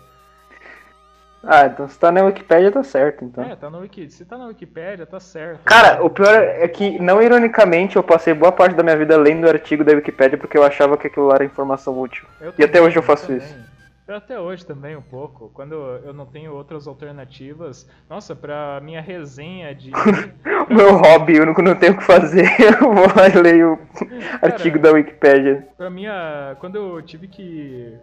[1.44, 3.44] Ah, então se tá na Wikipedia tá certo, então.
[3.44, 4.08] É, tá na Wiki.
[4.10, 5.60] Se tá na Wikipedia, tá certo.
[5.64, 9.44] Cara, o pior é que, não ironicamente, eu passei boa parte da minha vida lendo
[9.44, 12.26] o artigo da Wikipedia porque eu achava que aquilo era informação útil.
[12.40, 13.42] Eu e até hoje eu faço também.
[13.42, 13.72] isso.
[14.06, 15.50] Eu até hoje também um pouco.
[15.54, 15.74] Quando
[16.04, 17.88] eu não tenho outras alternativas.
[18.10, 19.90] Nossa, pra minha resenha de.
[20.68, 24.44] o meu hobby, eu não tenho o que fazer, eu vou lá e leio o
[24.44, 25.66] artigo da Wikipedia.
[25.76, 26.56] Pra minha.
[26.60, 27.96] Quando eu tive que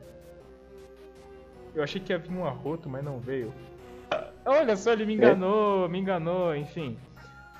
[1.79, 3.53] eu achei que ia vir um arroto, mas não veio.
[4.45, 6.97] Olha só, ele me enganou, me enganou, enfim.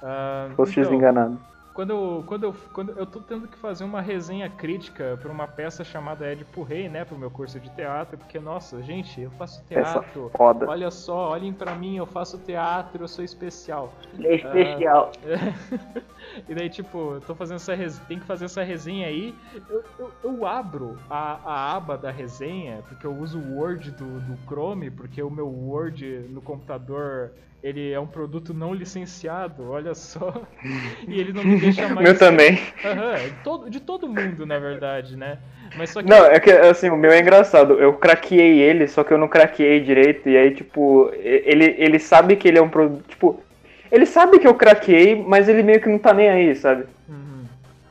[0.02, 1.40] Uh, Fosse então, enganado.
[1.80, 5.48] Quando eu, quando, eu, quando eu tô tendo que fazer uma resenha crítica para uma
[5.48, 9.64] peça chamada Édipo Rei, né, pro meu curso de teatro, porque, nossa, gente, eu faço
[9.64, 10.30] teatro.
[10.36, 10.70] Foda.
[10.70, 13.94] Olha só, olhem para mim, eu faço teatro, eu sou especial.
[14.20, 15.14] É especial.
[15.24, 16.02] Uh,
[16.50, 19.34] e daí, tipo, eu tô fazendo essa resenha, tem que fazer essa resenha aí.
[19.70, 24.20] Eu, eu, eu abro a, a, aba da resenha, porque eu uso o Word do,
[24.20, 27.32] do Chrome, porque o meu Word no computador
[27.64, 30.34] ele é um produto não licenciado, olha só.
[31.08, 32.08] E ele não me deixa mais.
[32.08, 32.60] meu também.
[32.84, 35.40] Uhum, de todo mundo, na verdade, né?
[35.78, 36.10] Mas só que...
[36.10, 37.74] Não, é que assim, o meu é engraçado.
[37.74, 40.30] Eu craqueei ele, só que eu não craqueei direito.
[40.30, 43.04] E aí, tipo, ele, ele sabe que ele é um produto.
[43.08, 43.44] Tipo,
[43.92, 46.86] ele sabe que eu craqueei, mas ele meio que não tá nem aí, sabe?
[47.08, 47.29] Uhum.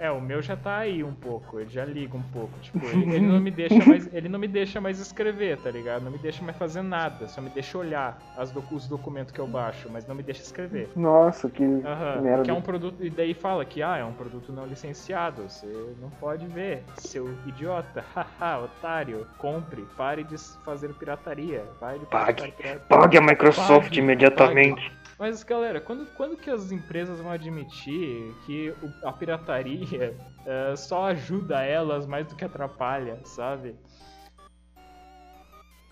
[0.00, 2.52] É, o meu já tá aí um pouco, ele já liga um pouco.
[2.60, 4.08] Tipo, ele, ele, não me deixa mais.
[4.12, 6.02] Ele não me deixa mais escrever, tá ligado?
[6.02, 7.28] Não me deixa mais fazer nada.
[7.28, 10.88] Só me deixa olhar as os documentos que eu baixo, mas não me deixa escrever.
[10.94, 12.44] Nossa, que, uhum, que merda.
[12.44, 13.04] Que é um produto.
[13.04, 15.42] E daí fala que ah, é um produto não licenciado.
[15.48, 15.66] Você
[16.00, 18.04] não pode ver, seu idiota.
[18.14, 19.26] Haha, otário.
[19.38, 21.64] Compre, pare de fazer pirataria.
[21.80, 22.54] Pare de pague,
[22.88, 24.82] pague a Microsoft pague, imediatamente.
[24.82, 24.97] Pague.
[25.18, 31.06] Mas, galera, quando, quando que as empresas vão admitir que o, a pirataria uh, só
[31.06, 33.74] ajuda elas mais do que atrapalha, sabe?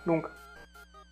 [0.06, 0.30] Nunca.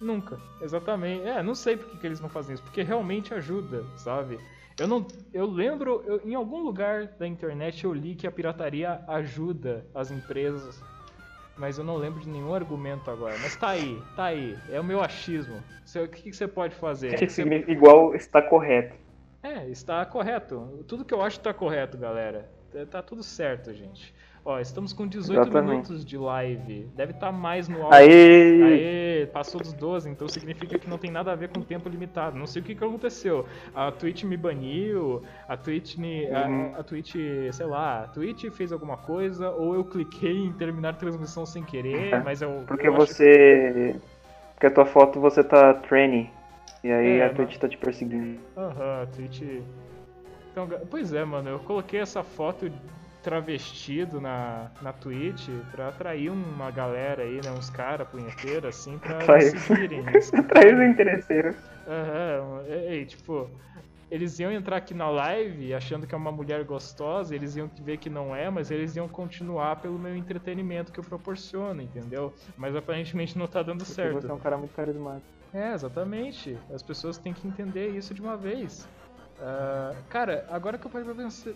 [0.00, 1.26] Nunca, exatamente.
[1.26, 4.38] É, não sei por que, que eles não fazem isso, porque realmente ajuda, sabe?
[4.78, 9.02] Eu não, eu lembro, eu, em algum lugar da internet eu li que a pirataria
[9.08, 10.82] ajuda as empresas
[11.56, 13.36] mas eu não lembro de nenhum argumento agora.
[13.40, 14.58] Mas tá aí, tá aí.
[14.70, 15.62] É o meu achismo.
[15.96, 17.16] O que, você pode fazer?
[17.16, 18.96] Que significa igual está correto.
[19.42, 20.84] É, está correto.
[20.88, 22.50] Tudo que eu acho está correto, galera.
[22.90, 24.14] Tá tudo certo, gente.
[24.46, 25.70] Ó, estamos com 18 Exatamente.
[25.70, 26.86] minutos de live.
[26.94, 27.96] Deve estar tá mais no áudio.
[27.96, 28.62] Aê!
[28.62, 29.26] Aê!
[29.26, 32.36] Passou dos 12, então significa que não tem nada a ver com tempo limitado.
[32.36, 33.46] Não sei o que, que aconteceu.
[33.74, 36.26] A Twitch me baniu, a Twitch me.
[36.26, 36.74] Uhum.
[36.74, 37.14] A, a, Twitch,
[37.52, 41.62] sei lá, a Twitch fez alguma coisa, ou eu cliquei em terminar a transmissão sem
[41.62, 42.64] querer, é, mas eu.
[42.66, 43.94] Porque eu você.
[43.94, 44.14] Que...
[44.54, 46.30] Porque a tua foto você tá training.
[46.82, 47.58] E aí é, a Twitch mas...
[47.58, 48.38] tá te perseguindo.
[48.58, 49.42] Aham, uhum, a Twitch.
[50.52, 52.70] Então, pois é, mano, eu coloquei essa foto
[53.24, 57.50] travestido na, na Twitch pra atrair uma galera aí, né?
[57.50, 59.40] Uns caras punheteiros, assim, pra Atrai...
[59.40, 60.04] seguirem.
[60.38, 61.56] Atrair os interesseiros.
[61.88, 62.92] Aham, uhum.
[62.92, 63.50] e, tipo,
[64.10, 67.96] eles iam entrar aqui na live achando que é uma mulher gostosa, eles iam ver
[67.96, 72.32] que não é, mas eles iam continuar pelo meu entretenimento que eu proporciono, entendeu?
[72.56, 74.20] Mas aparentemente não tá dando Porque certo.
[74.20, 75.26] Você é um cara muito carismático.
[75.52, 76.58] É, exatamente.
[76.72, 78.88] As pessoas têm que entender isso de uma vez.
[79.34, 81.06] Uh, cara, agora que eu paro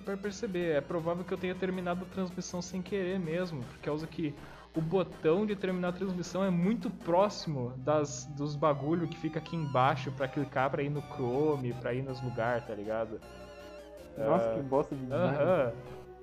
[0.05, 4.07] pra perceber, é provável que eu tenha terminado a transmissão sem querer mesmo, por causa
[4.07, 4.35] que
[4.75, 9.57] o botão de terminar a transmissão é muito próximo das, dos bagulho que fica aqui
[9.57, 13.21] embaixo para clicar para ir no Chrome, para ir nos lugares, tá ligado?
[14.17, 15.37] Nossa, uh, que bosta de design.
[15.37, 15.73] Uh -huh.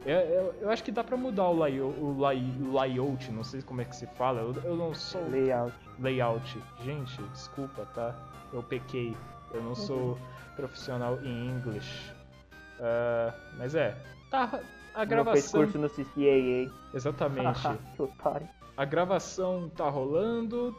[0.05, 3.43] eu, eu, eu, acho que dá pra mudar o, lay, o, lay, o layout, não
[3.43, 5.21] sei como é que se fala, eu, eu não sou...
[5.29, 5.73] Layout.
[5.99, 6.61] Layout.
[6.83, 8.13] Gente, desculpa, tá?
[8.51, 9.15] Eu pequei,
[9.53, 10.17] eu não sou
[10.55, 12.11] profissional em English.
[12.79, 13.95] Uh, mas é,
[14.29, 14.59] tá,
[14.93, 15.61] a gravação.
[15.61, 16.73] Não fez curso no CCAA.
[16.93, 17.61] Exatamente.
[18.77, 20.75] a gravação tá rolando,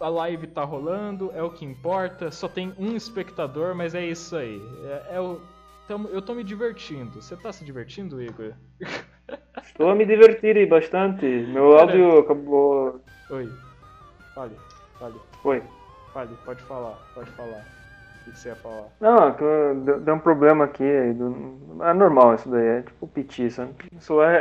[0.00, 2.30] a live tá rolando, é o que importa.
[2.30, 4.60] Só tem um espectador, mas é isso aí.
[4.84, 5.40] É, é o,
[5.88, 7.20] tamo, eu tô me divertindo.
[7.20, 8.52] Você tá se divertindo, Igor?
[9.62, 11.26] Estou a me divertir bastante.
[11.26, 11.82] Meu Cara...
[11.82, 13.00] áudio acabou.
[13.30, 13.52] Oi.
[14.34, 14.56] Fale,
[14.98, 15.20] fale.
[15.44, 15.62] Oi.
[16.12, 17.75] Fale, pode falar, pode falar.
[18.32, 18.88] Que, você ia falar?
[19.00, 19.44] Não, que
[20.00, 20.84] deu um problema aqui.
[20.84, 23.74] É normal isso daí, é tipo piti, sabe?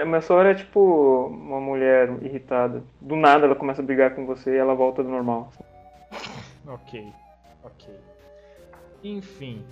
[0.07, 2.83] Mas Soar é tipo uma mulher irritada.
[2.99, 5.51] Do nada ela começa a brigar com você e ela volta do normal.
[6.67, 7.13] Ok,
[7.63, 7.93] ok.
[9.03, 9.63] Enfim.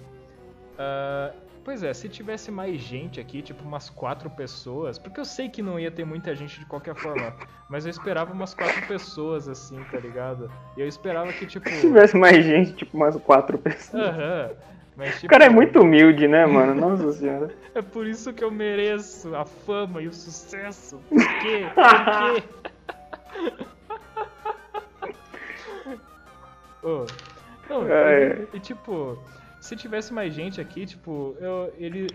[0.78, 1.32] Ah,
[1.64, 5.62] pois é, se tivesse mais gente aqui, tipo umas quatro pessoas, porque eu sei que
[5.62, 7.34] não ia ter muita gente de qualquer forma,
[7.70, 10.52] mas eu esperava umas quatro pessoas assim, tá ligado?
[10.78, 11.70] E eu esperava que, tipo.
[11.70, 14.04] Se tivesse mais gente, tipo umas quatro pessoas.
[14.04, 14.52] Aham.
[14.96, 16.76] Mas, O tipo, cara é muito humilde, né, mano?
[16.76, 17.50] Nossa senhora.
[17.76, 21.02] É por isso que eu mereço a fama e o sucesso.
[21.10, 21.66] Por quê?
[21.74, 21.84] Por
[23.42, 23.64] quê?
[26.84, 27.06] Ô,
[27.68, 28.48] não, É.
[28.54, 29.18] e, e, tipo,
[29.64, 32.08] se tivesse mais gente aqui, tipo, eu, ele.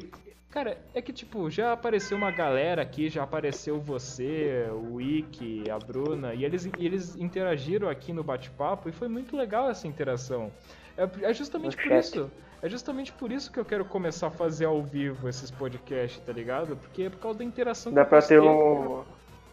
[0.51, 5.79] Cara, é que tipo, já apareceu uma galera aqui, já apareceu você, o Wiki, a
[5.79, 10.51] Bruna, e eles, e eles interagiram aqui no bate-papo e foi muito legal essa interação.
[10.97, 12.01] É, é justamente No por chat.
[12.05, 12.31] isso.
[12.63, 16.33] É justamente por isso que eu quero começar a fazer ao vivo esses podcasts, tá
[16.33, 16.77] ligado?
[16.77, 19.03] Porque é por causa da interação Dá que pra ter um.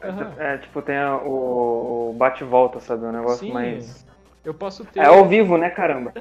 [0.03, 0.33] Aham.
[0.37, 3.05] É, tipo, tem a- o, o bate-volta, sabe?
[3.05, 3.53] Um negócio Sim.
[3.53, 4.05] mais.
[4.43, 4.99] Eu posso ter.
[5.01, 6.13] É ao vivo, né, caramba?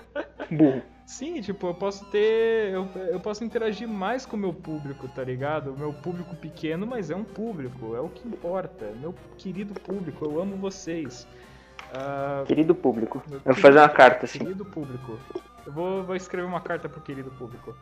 [0.50, 0.82] Burro.
[1.06, 2.72] Sim, tipo, eu posso ter.
[2.72, 5.72] Eu, eu posso interagir mais com o meu público, tá ligado?
[5.72, 8.90] O meu público pequeno, mas é um público, é o que importa.
[9.00, 11.26] Meu querido público, eu amo vocês.
[11.92, 13.22] Ah, Querido público.
[13.30, 14.38] Eu vou fazer uma carta assim.
[14.38, 15.18] Querido público.
[15.66, 17.76] Eu vou, vou escrever uma carta pro querido público.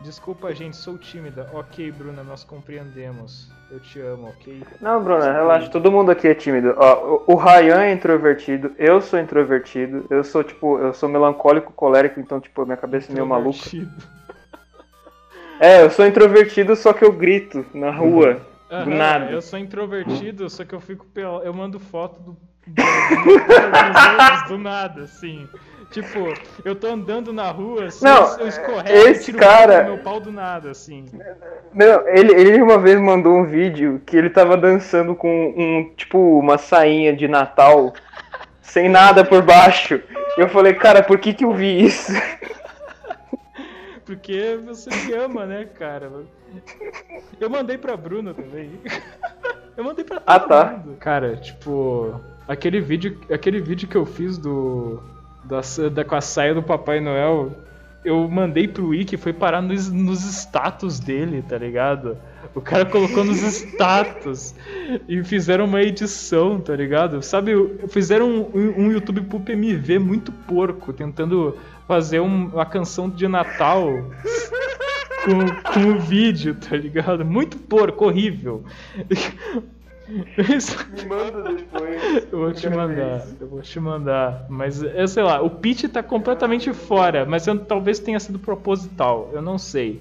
[0.00, 1.50] Desculpa, gente, sou tímida.
[1.52, 3.50] Ok, Bruna, nós compreendemos.
[3.70, 4.62] Eu te amo, ok?
[4.80, 5.68] Não, Bruna, relaxa.
[5.68, 6.74] Todo mundo aqui é tímido.
[6.78, 11.72] Ó, o, o Ryan é introvertido, eu sou introvertido, eu sou, tipo, eu sou melancólico,
[11.72, 13.58] colérico, então, tipo, minha cabeça é meio maluca.
[15.60, 18.40] É, eu sou introvertido, só que eu grito na rua.
[18.70, 19.30] Do Aham, nada.
[19.30, 21.40] Eu sou introvertido, só que eu fico pel...
[21.42, 22.36] Eu mando foto do.
[22.68, 25.48] do- do nada, assim.
[25.90, 29.98] Tipo, eu tô andando na rua, assim, Não, eu escorrego esse e tiro cara- meu
[29.98, 31.06] pau do nada, assim.
[31.72, 36.18] Não, ele, ele uma vez mandou um vídeo que ele tava dançando com um, tipo,
[36.38, 37.94] uma sainha de Natal,
[38.60, 39.98] sem nada por baixo.
[40.36, 42.12] Eu falei, cara, por que que eu vi isso?
[44.04, 46.10] Porque você me ama, né, cara?
[47.40, 48.78] Eu mandei pra Bruna também.
[49.76, 50.64] Eu mandei pra todo Ah, tá.
[50.64, 50.96] mundo.
[50.98, 55.02] Cara, tipo, aquele vídeo, aquele vídeo que eu fiz do
[55.44, 57.52] da, da com a saia do Papai Noel,
[58.04, 62.16] eu mandei pro Wiki, foi parar nos, nos status dele, tá ligado?
[62.54, 64.54] O cara colocou nos status
[65.08, 67.22] e fizeram uma edição, tá ligado?
[67.22, 67.52] Sabe,
[67.88, 73.90] fizeram um, um YouTube Poop MV muito porco, tentando fazer um- uma canção de Natal
[75.24, 77.24] com, com o vídeo, tá ligado?
[77.24, 78.64] Muito porco, horrível.
[80.08, 82.28] Me manda depois.
[82.32, 84.46] eu vou te mandar, eu vou te mandar.
[84.48, 89.30] Mas, eu sei lá, o pitch tá completamente fora, mas eu- talvez tenha sido proposital,
[89.34, 90.00] eu não sei.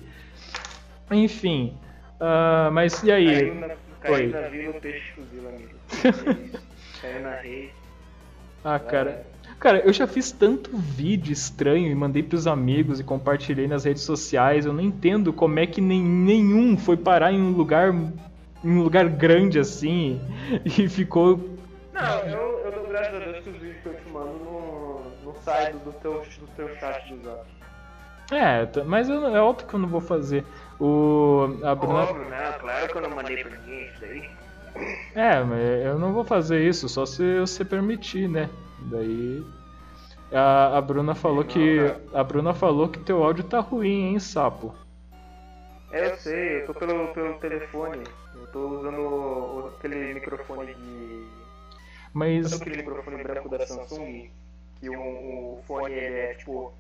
[1.11, 1.73] Enfim,
[2.19, 3.25] ah, mas e aí?
[3.49, 3.73] Caiu na, Oi.
[4.01, 5.69] caiu na vila, o peixe fuzil, amigo.
[7.01, 7.69] Caiu na rede.
[8.63, 9.25] Ah, cara.
[9.59, 14.03] Cara, eu já fiz tanto vídeo estranho e mandei pros amigos e compartilhei nas redes
[14.03, 14.65] sociais.
[14.65, 17.91] Eu não entendo como é que nem, nenhum foi parar em um lugar
[18.63, 20.19] em um lugar grande assim
[20.65, 21.39] e ficou
[21.93, 25.01] Não, eu, eu dou graças a Deus que os vídeos que eu te mando não,
[25.23, 27.45] não saem do teu, do teu chat do zap.
[28.31, 30.43] É, mas eu, é óbvio que eu não vou fazer.
[30.79, 32.55] O a Bruna Óbvio, né?
[32.59, 34.29] Claro que eu não mandei pra ninguém isso daí.
[35.15, 38.49] É, mas eu não vou fazer isso, só se você permitir, né?
[38.91, 39.43] Daí.
[40.31, 41.79] A, a Bruna falou que.
[42.13, 44.75] A Bruna falou que teu áudio tá ruim, hein, sapo?
[45.91, 48.03] É, eu sei, eu tô pelo, pelo telefone.
[48.41, 51.27] Eu tô usando o- o- aquele microfone de.
[52.13, 52.49] Mas.
[52.49, 54.29] Sabe aquele microfone branco da Samsung?
[54.79, 56.73] Que um, o fone é tipo.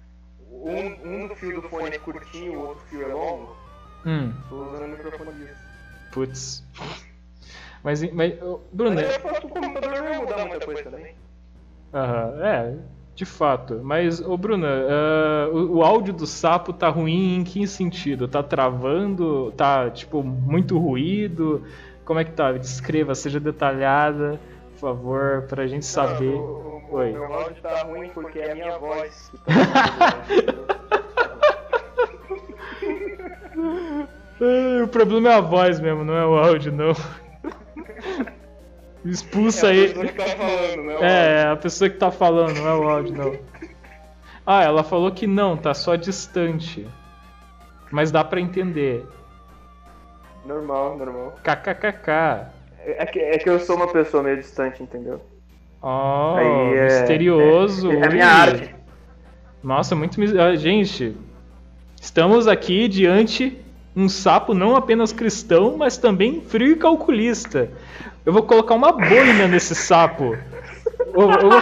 [0.51, 3.55] Um, um fio do fone é curtinho, o outro fio é longo.
[4.05, 5.61] Hum, Tô usando o microfone disso.
[6.11, 6.63] putz.
[7.83, 11.15] Mas, mas ô, Bruna, Mas eu faço o computador não ia mudar muita coisa também.
[11.93, 12.77] aham, é,
[13.17, 13.81] de fato.
[13.83, 18.27] Mas, ô Bruna, ah, o, o áudio do sapo tá ruim em que sentido?
[18.27, 19.51] Tá travando?
[19.57, 21.63] Tá, tipo, muito ruído?
[22.05, 22.51] Como é que tá?
[22.51, 24.39] Descreva, seja detalhada,
[24.73, 26.31] por favor, pra gente saber.
[26.31, 27.11] Não, o, o, Oi.
[27.11, 29.53] meu áudio tá ruim porque é a minha voz que tá.
[34.83, 36.93] O problema é a voz mesmo, não é o áudio, não.
[39.05, 40.95] Expulsa é a que tá falando, né?
[41.01, 43.35] É, é a pessoa que tá falando, não é o áudio, não.
[44.45, 46.87] Ah, ela falou que não, tá só distante.
[47.91, 49.05] Mas dá pra entender.
[50.45, 51.35] Normal, normal.
[51.43, 52.47] KKKK.
[52.85, 55.21] É que, é que eu sou uma pessoa meio distante, entendeu?
[55.81, 57.91] Oh, Aí é- misterioso.
[57.91, 58.13] É, é a ui.
[58.13, 58.75] minha arte.
[59.63, 60.19] Nossa, muito.
[60.19, 61.15] mis- ah, Gente,
[62.01, 63.57] estamos aqui diante
[63.95, 67.69] um sapo não apenas cristão, mas também frio e calculista.
[68.27, 70.37] Eu vou colocar uma boina nesse sapo.
[71.13, 71.61] Eu, eu vou,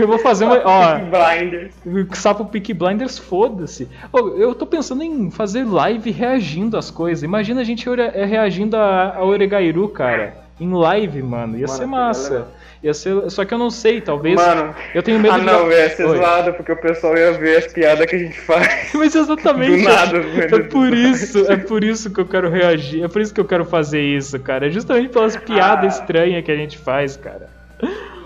[0.00, 0.60] eu vou fazer uma.
[0.64, 1.72] Ó, Blinders.
[2.18, 3.88] Sapo Peak Blinders, foda-se.
[4.12, 7.22] Eu tô pensando em fazer live reagindo às coisas.
[7.22, 10.34] Imagina a gente reagindo a, a Oregairu, cara.
[10.58, 11.56] Em live, mano.
[11.56, 12.48] Ia Mano, ser massa.
[12.82, 13.30] Ia ser.
[13.30, 14.34] Só que eu não sei, talvez.
[14.36, 15.44] Mano, eu tenho medo ah de.
[15.44, 16.16] não, ia ser Oi.
[16.16, 18.90] zoado, porque o pessoal ia ver as piadas que a gente faz.
[18.94, 19.82] Mas exatamente.
[19.82, 23.04] Do nada, é, é por isso, é por isso que eu quero reagir.
[23.04, 24.66] É por isso que eu quero fazer isso, cara.
[24.68, 26.00] É justamente pelas piadas Ah.
[26.00, 27.48] estranhas que a gente faz, cara.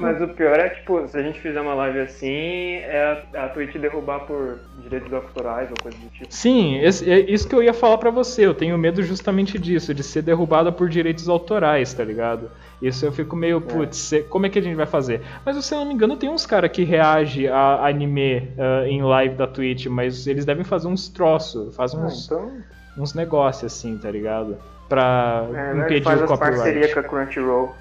[0.04, 3.48] Mas o pior é, tipo, se a gente fizer uma live assim, é a, a
[3.48, 6.26] Twitch derrubar por direitos autorais ou coisa do tipo.
[6.32, 8.46] Sim, esse- é isso que eu ia falar pra você.
[8.46, 12.50] Eu tenho medo justamente disso, de ser derrubada por direitos autorais, tá ligado?
[12.82, 15.20] Isso eu fico meio, putz, cê- como é que a gente vai fazer?
[15.44, 19.02] Mas se eu não me engano, tem uns caras que reagem a anime ah, em
[19.02, 22.52] live da Twitch, mas eles devem fazer uns troços, fazem Ah, uns, então,
[22.98, 24.56] uns negócios assim, tá ligado?
[24.88, 26.56] Pra é, impedir faz o copyright.
[26.56, 27.74] parcerias com a Crunchyroll.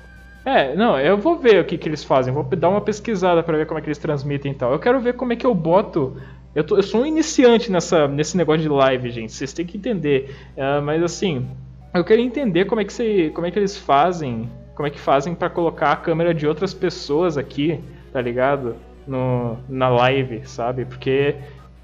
[0.45, 3.57] É, não, eu vou ver o que, que eles fazem, vou dar uma pesquisada pra
[3.57, 4.73] ver como é que eles transmitem e tal.
[4.73, 6.17] Eu quero ver como é que eu boto.
[6.53, 9.77] Eu, tô- eu sou um iniciante nessa, nesse negócio de live, gente, vocês têm que
[9.77, 10.35] entender.
[10.57, 11.47] Ah, mas assim,
[11.93, 14.99] eu quero entender como é que, você, como é que eles fazem, como é que
[14.99, 17.79] fazem pra colocar a câmera de outras pessoas aqui,
[18.11, 18.75] tá ligado?
[19.07, 20.85] No, na live, sabe?
[20.85, 21.35] Porque,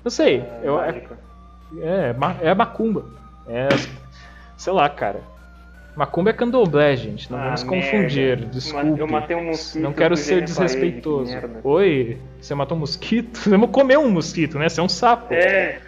[0.03, 1.19] não sei, eu, é, Mágica.
[1.81, 3.05] é, ma- é macumba.
[3.47, 3.67] É,
[4.57, 5.21] sei lá, cara.
[5.99, 7.29] Macumba é candomblé, gente.
[7.29, 7.81] Não Ah, vamos merda.
[7.81, 8.39] confundir.
[8.39, 9.11] Eu Desculpe.
[9.11, 11.25] matei um mosquito, Não quero eu ser parede, desrespeitoso.
[11.25, 11.59] que merda.
[11.61, 13.37] Oi, você matou um mosquito?
[13.49, 14.69] Vamos comer um mosquito, né?
[14.69, 15.33] Você é um sapo.
[15.33, 15.81] É.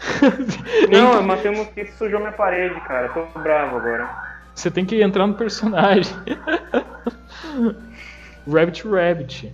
[0.92, 3.08] Não, eu matei um mosquito e sujou minha parede, cara.
[3.08, 4.34] Tô bravo agora.
[4.54, 6.12] Você tem que entrar no personagem.
[8.46, 9.50] Rabbit Rabbit.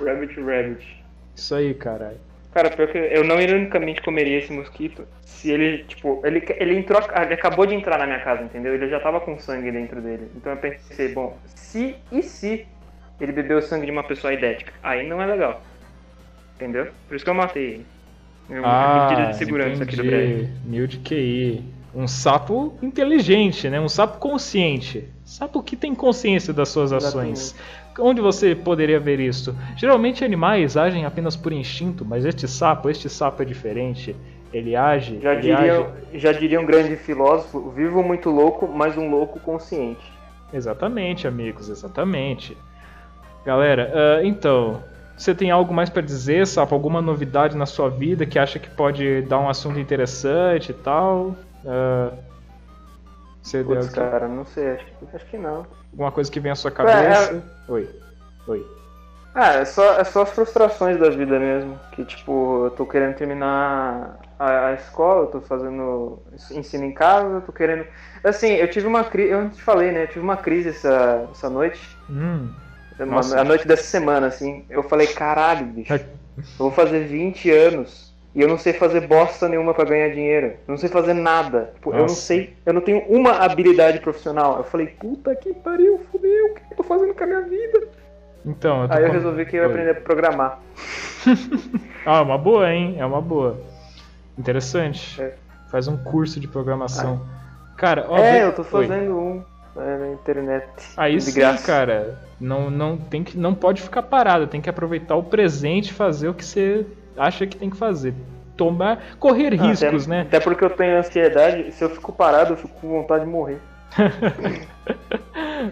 [0.00, 1.04] Rabbit Rabbit.
[1.36, 2.16] Isso aí, caralho.
[2.52, 7.00] Cara, pior que eu não ironicamente comeria esse mosquito se ele, tipo, ele, ele entrou,
[7.22, 8.74] ele acabou de entrar na minha casa, entendeu?
[8.74, 10.28] Ele já tava com sangue dentro dele.
[10.34, 12.66] Então eu pensei, bom, se e se
[13.20, 14.72] ele bebeu o sangue de uma pessoa idética?
[14.82, 15.62] Aí não é legal.
[16.56, 16.88] Entendeu?
[17.06, 17.86] Por isso que eu matei ele.
[18.50, 20.36] É uma Ah, medida de segurança aqui do prédio.
[20.44, 20.52] entendi.
[20.64, 21.62] Mil de QI.
[21.94, 23.78] Um sapo inteligente, né?
[23.80, 25.08] Um sapo consciente.
[25.28, 27.54] Sapo que tem consciência das suas ações.
[27.98, 29.54] Onde você poderia ver isso?
[29.76, 34.16] Geralmente animais agem apenas por instinto, mas este sapo, este sapo é diferente.
[34.50, 36.18] Ele age, Já ele diria, age.
[36.18, 40.00] já diria um grande filósofo, vivo muito louco, mas um louco consciente.
[40.50, 42.56] Exatamente, amigos, exatamente.
[43.44, 44.82] Galera, ah, então,
[45.14, 46.74] você tem algo mais pra dizer, sapo?
[46.74, 51.36] Alguma novidade na sua vida que acha que pode dar um assunto interessante e tal?
[51.66, 52.12] Ah,
[53.48, 55.66] você deu aqui cara, não sei, acho, que- acho que não.
[55.92, 57.42] alguma coisa que vem à sua cabeça?
[57.68, 57.88] Oi.
[58.46, 58.66] Oi.
[59.34, 61.78] Ah, é só, é só as frustrações da vida mesmo.
[61.92, 66.18] Que, tipo, eu tô querendo terminar a, a escola, eu tô fazendo
[66.50, 67.86] ensino em casa, eu tô querendo.
[68.24, 70.04] Assim, eu tive uma crise, eu te falei, né?
[70.04, 71.96] Eu tive uma crise essa, essa noite.
[72.10, 72.48] Hum,
[72.98, 73.40] uma- Nossa.
[73.40, 74.64] a noite dessa semana, assim.
[74.68, 76.02] Eu falei, caralho, bicho, eu
[76.58, 78.07] vou fazer 20 anos.
[78.38, 80.46] E eu não sei fazer bosta nenhuma pra ganhar dinheiro.
[80.46, 81.72] Eu não sei fazer nada.
[81.74, 82.54] Tipo, eu não sei.
[82.64, 84.58] Eu não tenho uma habilidade profissional.
[84.58, 87.88] Eu falei, puta que pariu, fudeu, o que eu tô fazendo com a minha vida?
[88.46, 89.72] então, eu Aí eu com- resolvi que eu ia Oi.
[89.72, 90.60] aprender a programar.
[92.06, 92.94] Ah, uma boa, hein?
[92.96, 93.60] É uma boa.
[94.38, 95.20] Interessante.
[95.20, 95.34] É.
[95.68, 97.20] Faz um curso de programação.
[97.76, 98.68] Cara, ó, é, eu tô Oi.
[98.68, 99.42] fazendo um
[99.76, 100.66] é, na internet.
[100.96, 101.66] Aí sim, graça.
[101.66, 102.18] cara.
[102.40, 106.28] Não, não, tem que, não pode ficar parado, tem que aproveitar o presente e fazer
[106.28, 106.86] o que você
[107.18, 108.14] acha que tem que fazer.
[108.56, 109.16] Tomar.
[109.18, 110.20] Correr Ah, riscos, até, né?
[110.22, 113.58] Até porque eu tenho ansiedade, se eu fico parado, eu fico com vontade de morrer.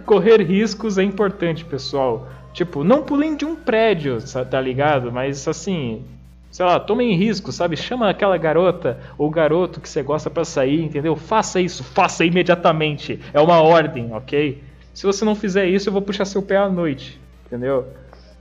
[0.04, 2.26] Correr riscos é importante, pessoal.
[2.52, 4.18] Tipo, não pulem de um prédio,
[4.50, 5.12] tá ligado?
[5.12, 6.04] Mas assim,
[6.50, 7.76] sei lá, tomem risco, sabe?
[7.76, 11.14] Chama aquela garota ou garoto que você gosta pra sair, entendeu?
[11.16, 13.20] Faça isso, faça imediatamente.
[13.34, 14.62] É uma ordem, ok?
[14.94, 17.86] Se você não fizer isso, eu vou puxar seu pé à noite, entendeu?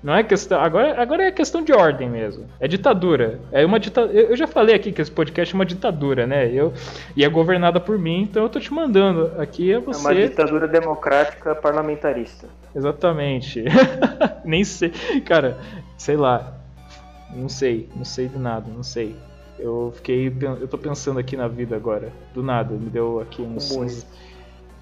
[0.05, 0.61] Não é questão.
[0.61, 2.45] Agora, agora é questão de ordem mesmo.
[2.59, 3.39] É ditadura.
[3.51, 4.01] É uma dita...
[4.01, 6.47] Eu já falei aqui que esse podcast é uma ditadura, né?
[6.47, 6.71] Eu...
[7.15, 9.31] E é governada por mim, então eu tô te mandando.
[9.41, 9.99] Aqui é É você.
[10.01, 12.47] uma ditadura democrática parlamentarista.
[12.75, 13.63] Exatamente.
[14.45, 14.91] Nem sei.
[15.25, 15.57] Cara,
[15.97, 16.53] sei lá.
[17.33, 17.89] Não sei.
[17.95, 18.67] Não sei de nada.
[18.71, 19.15] Não sei.
[19.57, 20.27] Eu fiquei.
[20.61, 22.13] Eu tô pensando aqui na vida agora.
[22.31, 22.75] Do nada.
[22.75, 23.55] Me deu aqui um.
[23.55, 24.07] Comunismo.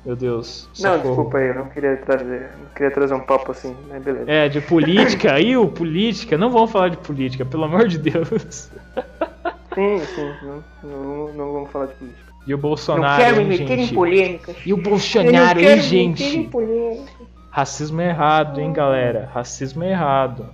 [0.05, 0.67] Meu Deus.
[0.79, 1.03] Não, socorro.
[1.07, 4.29] desculpa aí, eu não queria trazer, não queria trazer um papo assim, mas beleza.
[4.29, 5.31] É, de política.
[5.35, 6.37] Aí, o política.
[6.37, 8.69] Não vamos falar de política, pelo amor de Deus.
[9.73, 12.33] Sim, sim, não, não, não vamos falar de política.
[12.45, 13.93] E o Não Bolsonaro, quero hein, me meter em gente?
[13.95, 14.55] polêmicas.
[14.65, 16.49] E o Eu Bolsonaro, não hein, quero me meter em gente?
[16.49, 17.09] polêmicas.
[17.49, 19.29] Racismo é errado, hein, galera?
[19.33, 20.53] Racismo é errado.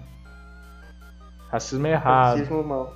[1.51, 2.37] Racismo é errado.
[2.37, 2.93] Racismo mal.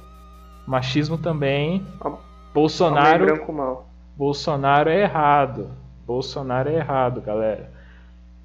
[0.66, 1.86] Machismo também.
[2.00, 2.18] Homem
[2.54, 3.26] Bolsonaro.
[3.26, 3.90] branco mal.
[4.16, 5.72] Bolsonaro é errado.
[6.06, 7.70] Bolsonaro é errado, galera.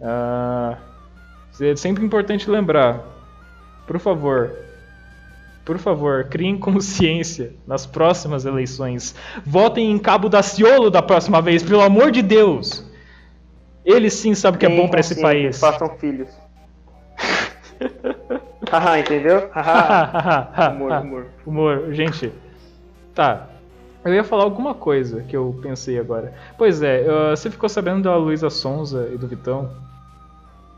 [0.01, 0.79] Ah,
[1.61, 3.03] é sempre importante lembrar.
[3.87, 4.53] Por favor.
[5.65, 9.15] Por favor, criem consciência nas próximas eleições.
[9.45, 12.87] Votem em Cabo Daciolo da próxima vez, pelo amor de Deus.
[13.85, 15.59] Ele sim sabe o que é bom pra esse país.
[15.59, 16.29] Façam filhos.
[18.71, 19.51] Haha, entendeu?
[19.53, 20.71] Haha.
[20.77, 21.27] humor, humor.
[21.47, 22.33] Humor, gente.
[23.15, 23.48] Tá.
[24.05, 26.33] Eu ia falar alguma coisa que eu pensei agora.
[26.57, 29.71] Pois é, você ficou sabendo da Luísa Sonza e do Vitão?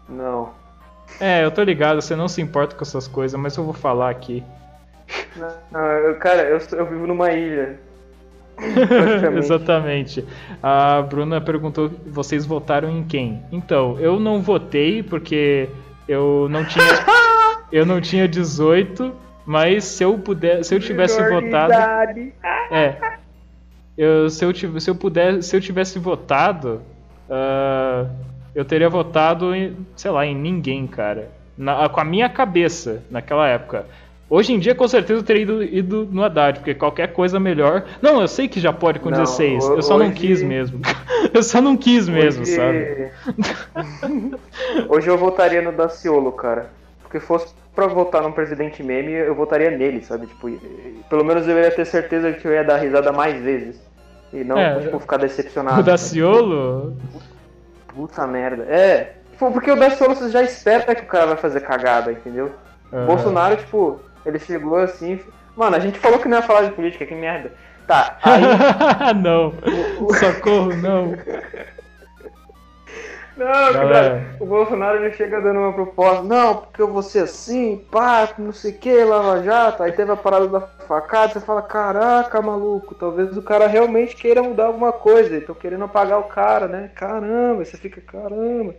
[0.08, 0.50] Não.
[1.20, 4.10] É, eu tô ligado, você não se importa com essas coisas, mas eu vou falar
[4.10, 4.42] aqui.
[5.36, 7.78] Não, não, eu- cara, eu, eu vivo numa ilha.
[9.36, 10.24] Exatamente.
[10.62, 13.42] A Bruna perguntou: vocês votaram em quem?
[13.50, 15.68] Então, eu não votei porque
[16.08, 16.84] eu não tinha.
[17.72, 19.12] eu não tinha 18,
[19.46, 21.72] mas se eu puder, se eu tivesse votado.
[22.70, 22.96] É.
[23.98, 26.80] Eu, se, eu, tiv- se eu puder, se eu tivesse votado,
[27.28, 28.06] ah,
[28.54, 31.28] eu teria votado em, sei lá, em ninguém, cara.
[31.58, 33.84] Na- com a minha cabeça naquela época.
[34.30, 37.84] Hoje em dia, com certeza, eu teria ido, ido no Haddad, porque qualquer coisa melhor.
[38.00, 39.64] Não, eu sei que já pode com Não, 16.
[39.64, 40.80] ho- Eu só não hoje- quis mesmo.
[41.34, 43.10] eu só não quis mesmo, Hoje- sabe?
[44.88, 46.70] Hoje eu votaria no Daciolo, cara.
[47.10, 50.28] Porque fosse pra votar num presidente meme, eu votaria nele, sabe?
[50.28, 50.48] Tipo,
[51.08, 53.82] pelo menos eu ia ter certeza que eu ia dar risada mais vezes.
[54.32, 55.80] E não, É, tipo, ficar decepcionado.
[55.80, 56.96] O Daciolo.
[57.88, 58.62] Puta merda.
[58.68, 59.14] É.
[59.32, 62.52] Tipo, porque o Daciolo você já espera que o cara vai fazer cagada, entendeu?
[62.92, 65.18] ah, Bolsonaro, tipo, ele chegou assim.
[65.56, 67.50] Mano, a gente falou que não ia falar de política, que merda.
[67.88, 68.42] Tá, aí.
[69.20, 69.52] não.
[70.16, 71.16] Socorro, não.
[73.40, 74.10] Não, Galera.
[74.10, 78.28] cara, o Bolsonaro ele chega dando uma proposta, não, porque eu vou ser assim, pá,
[78.36, 82.42] não sei o que, Lava Jato, aí teve a parada da facada, você fala, caraca,
[82.42, 86.90] maluco, talvez o cara realmente queira mudar alguma coisa, estão querendo apagar o cara, né?
[86.94, 88.74] Caramba, você fica, caramba.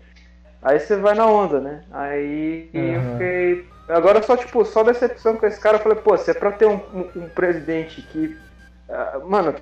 [0.62, 1.84] Aí você vai na onda, né?
[1.92, 3.12] Aí eu Uhum.
[3.14, 3.66] fiquei.
[3.90, 6.68] Agora só, tipo, só decepção com esse cara, eu falei, pô, se é pra ter
[6.68, 8.38] um, um- um presidente que.
[8.88, 9.56] ah, Mano,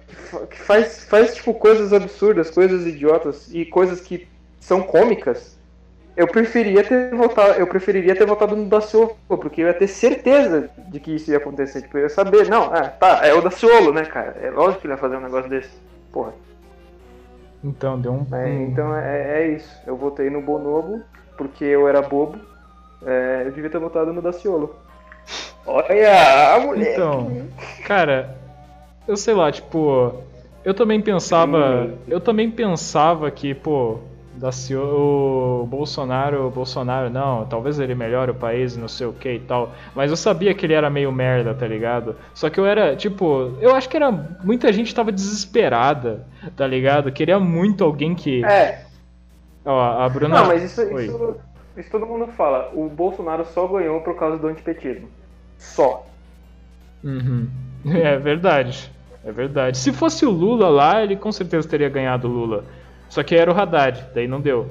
[0.50, 4.28] que faz, faz tipo coisas absurdas, coisas idiotas e coisas que
[4.60, 5.57] são cômicas,
[6.16, 10.70] eu preferia ter votado, eu preferiria ter votado no Daciolo, porque eu ia ter certeza
[10.89, 11.82] de que isso ia acontecer.
[11.82, 14.36] Tipo, eu ia saber, não, é, tá, é o Daciolo, né, cara?
[14.41, 15.72] É lógico que ele ia fazer um negócio desse.
[16.12, 16.34] Porra.
[17.64, 18.26] Então, deu um.
[18.36, 19.74] É, então é, é isso.
[19.86, 21.01] Eu votei no Bonobo,
[21.38, 22.38] porque eu era bobo.
[23.05, 24.76] É, eu devia ter votado no Daciolo.
[25.66, 26.93] Olha, a mulher.
[26.93, 27.47] Então,
[27.86, 28.36] cara,
[29.07, 30.14] eu sei lá, tipo,
[30.66, 31.97] eu também pensava, Hum.
[32.07, 33.99] eu também pensava que, pô,
[34.40, 39.34] Daci- o Bolsonaro, o Bolsonaro não, talvez ele melhore o país, não sei o que
[39.34, 42.16] e tal, mas eu sabia que ele era meio merda, tá ligado?
[42.34, 44.10] Só que eu era, tipo, eu acho que era
[44.44, 46.26] muita gente tava desesperada,
[46.56, 47.12] tá ligado?
[47.12, 48.86] Queria muito alguém que, É,
[49.66, 51.36] ó, a Bruna não, mas isso, isso,
[51.76, 52.72] isso todo mundo fala.
[52.74, 55.10] O Bolsonaro só ganhou por causa do antipetismo.
[55.58, 56.06] Só.
[57.04, 57.48] Uhum.
[57.86, 58.92] É verdade.
[59.24, 59.78] É verdade.
[59.78, 62.64] Se fosse o Lula lá, ele com certeza teria ganhado o Lula.
[63.10, 64.70] Só que era o Haddad, daí não deu.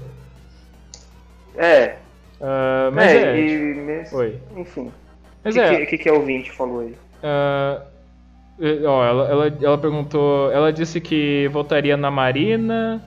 [1.57, 1.97] É,
[2.41, 3.41] Ah, mas é, é.
[3.41, 4.39] e mes- Oi.
[4.57, 4.86] enfim.
[4.86, 4.93] O
[5.45, 5.76] Mas que, é.
[5.80, 6.95] que, que, que a ouvinte falou aí?
[7.22, 10.51] eh, ó, ela, ela, ela perguntou.
[10.53, 13.03] Ela disse que votaria na Marina,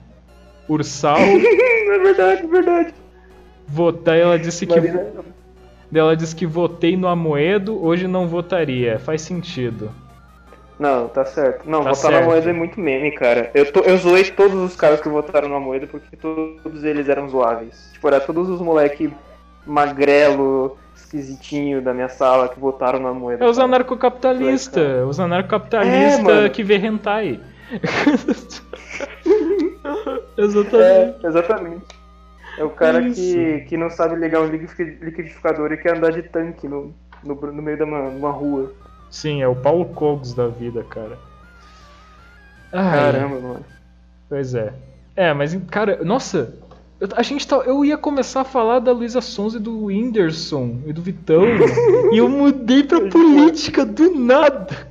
[0.68, 1.16] Ursal.
[1.18, 2.94] é verdade, é verdade.
[3.66, 4.74] votar, ela disse que.
[4.78, 5.06] Marina-
[5.94, 8.98] Ela disse que votei no Amoedo, hoje não votaria.
[8.98, 9.90] Faz sentido.
[10.82, 11.68] Não, tá certo.
[11.68, 12.20] Não, Tá votar certo.
[12.20, 13.50] na moeda é muito meme, cara.
[13.54, 17.28] Eu, tô, eu zoei todos os caras que votaram na moeda porque todos eles eram
[17.28, 17.90] zoáveis.
[17.92, 19.12] Tipo, era todos os moleque
[19.64, 23.44] magrelo, esquisitinho da minha sala que votaram na moeda.
[23.44, 25.06] É os anarcocapitalistas.
[25.08, 26.50] Os É, anarcocapitalistas mano.
[26.50, 27.38] que vê hentai.
[30.36, 31.24] Exatamente.
[31.24, 31.84] É, exatamente.
[32.58, 33.20] É o cara Isso.
[33.20, 37.34] que, que não sabe ligar um liquidifi- liquidificador e quer andar de tanque no, no,
[37.34, 38.72] no meio de uma, uma rua.
[39.12, 41.18] Sim, é o Paulo Cogos da vida, cara.
[42.72, 43.64] Ai, Caramba, mano.
[44.26, 44.72] Pois é.
[45.14, 46.54] É, mas, cara, nossa,
[46.98, 50.78] eu, a gente tá, eu ia começar a falar da Luísa Sons e do Whindersson
[50.86, 51.44] e do Vitão,
[52.10, 54.88] e eu mudei pra política do nada.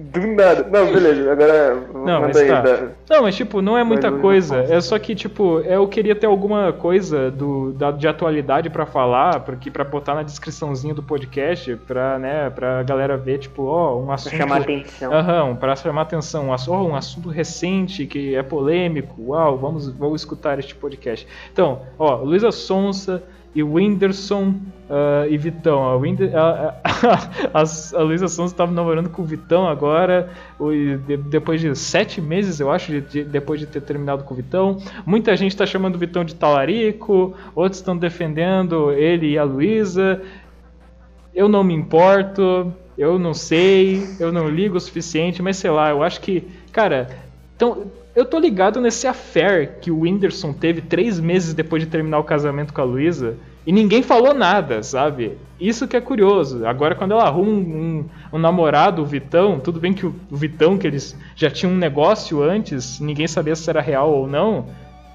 [0.00, 0.62] Do nada.
[0.70, 2.46] Não, beleza, agora Não, mas aí.
[2.46, 2.60] tá.
[2.60, 2.88] Da...
[3.10, 4.58] Não, mas tipo, não é muita coisa.
[4.58, 9.40] É só que, tipo, eu queria ter alguma coisa do, da, de atualidade pra falar,
[9.40, 14.06] porque para botar na descriçãozinha do podcast, pra, né, pra galera ver, tipo, ó, um
[14.06, 14.36] Pra assunto.
[14.36, 15.12] chamar atenção.
[15.12, 20.20] Aham, para chamar atenção, um oh, um assunto recente que é polêmico, uau, vamos, vamos
[20.20, 21.26] escutar este podcast.
[21.52, 23.20] Então, ó, Luísa Sonsa
[23.54, 24.54] e Whindersson
[24.88, 25.84] ah, e Vitão.
[25.84, 27.60] A, Whinder, a, a-
[27.98, 30.30] a, Luísa Sonza estava namorando com o Vitão agora,
[31.30, 34.78] depois de sete meses, eu acho, de, de, depois de ter terminado com o Vitão.
[35.04, 40.22] Muita gente está chamando o Vitão de talarico, outros estão defendendo ele e a Luísa.
[41.34, 45.90] Eu não me importo, eu não sei, eu não ligo o suficiente, mas sei lá,
[45.90, 47.08] eu acho que, cara,
[47.54, 47.84] então,
[48.18, 52.24] eu tô ligado nesse affair que o Whindersson teve três meses depois de terminar o
[52.24, 55.38] casamento com a Luísa e ninguém falou nada, sabe?
[55.60, 56.66] Isso que é curioso.
[56.66, 60.36] Agora, quando ela arruma um, um, um namorado, o Vitão, tudo bem que o, o,
[60.36, 64.66] Vitão, que eles já tinham um negócio antes, ninguém sabia se era real ou não,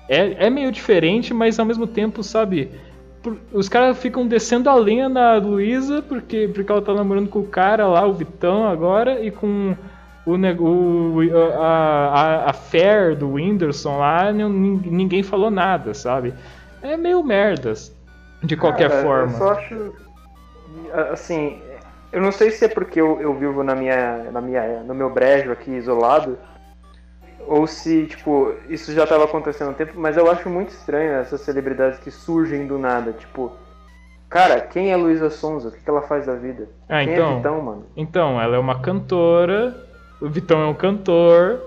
[0.08, 2.72] é, é meio diferente, mas ao mesmo tempo, sabe?
[3.52, 7.48] Os caras ficam descendo a lenha na Luísa porque, porque ela tá namorando com o
[7.48, 9.76] cara lá, o Vitão, agora, e com
[10.26, 11.20] o, o
[11.60, 16.34] a, a, a Fair do Whindersson lá, ninguém falou nada, sabe?
[16.82, 17.94] É meio merdas.
[18.44, 19.34] De qualquer Cara, forma.
[19.34, 19.94] Eu só acho.
[21.12, 21.62] Assim,
[22.12, 25.10] eu não sei se é porque eu, eu vivo na minha, na minha, no meu
[25.10, 26.38] brejo aqui isolado,
[27.48, 31.42] ou se, tipo, isso já estava acontecendo há tempo, mas eu acho muito estranho essas
[31.42, 33.14] celebridades que surgem do nada.
[33.14, 33.54] Tipo,
[34.30, 35.70] cara, quem é Luísa Sonza?
[35.70, 36.68] O que, que ela faz da vida?
[36.88, 37.86] Ah, quem é então, é Vitão, mano?
[37.96, 39.76] Então, ela é uma cantora,
[40.24, 41.62] o Vitão é um cantor,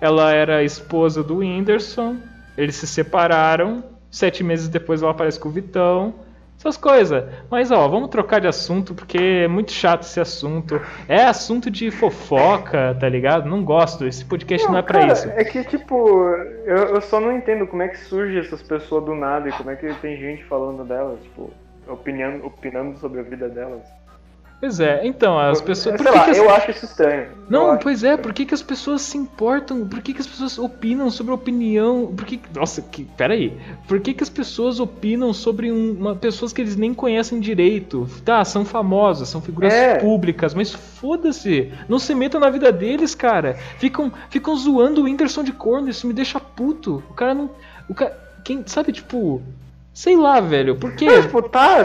[0.00, 2.16] ela era esposa do Whindersson,
[2.56, 6.14] eles se separaram Sete meses depois ela aparece com o Vitão.
[6.58, 7.24] Essas coisas.
[7.48, 10.80] Mas ó, vamos trocar de assunto porque é muito chato esse assunto.
[11.06, 13.48] É assunto de fofoca, tá ligado?
[13.48, 14.04] Não gosto.
[14.06, 15.28] Esse podcast não, não é pra cara, isso.
[15.28, 16.20] É que, tipo,
[16.64, 19.70] eu, eu só não entendo como é que surge essas pessoas do nada e como
[19.70, 21.50] é que tem gente falando delas, tipo,
[21.86, 23.82] opinando, opinando sobre a vida delas.
[24.60, 26.00] Pois é, então, as pessoas.
[26.00, 26.36] Sei lá, as...
[26.36, 27.28] eu acho isso estranho.
[27.48, 29.86] Não, pois é, por que, que as pessoas se importam?
[29.86, 32.12] Por que, que as pessoas opinam sobre a opinião?
[32.14, 32.40] Por que.
[32.52, 33.04] Nossa, que.
[33.04, 33.56] Peraí.
[33.86, 38.08] Por que, que as pessoas opinam sobre um, uma, pessoas que eles nem conhecem direito?
[38.24, 39.98] Tá, são famosas, são figuras é.
[39.98, 41.72] públicas, mas foda-se.
[41.88, 43.54] Não se metam na vida deles, cara.
[43.78, 47.00] Ficam, ficam zoando o Whindersson de corno, isso me deixa puto.
[47.08, 47.48] O cara não.
[47.88, 48.18] O cara.
[48.42, 48.64] Quem.
[48.66, 49.40] Sabe, tipo.
[49.94, 51.06] Sei lá, velho, por quê?
[51.06, 51.84] Não, tipo, tá,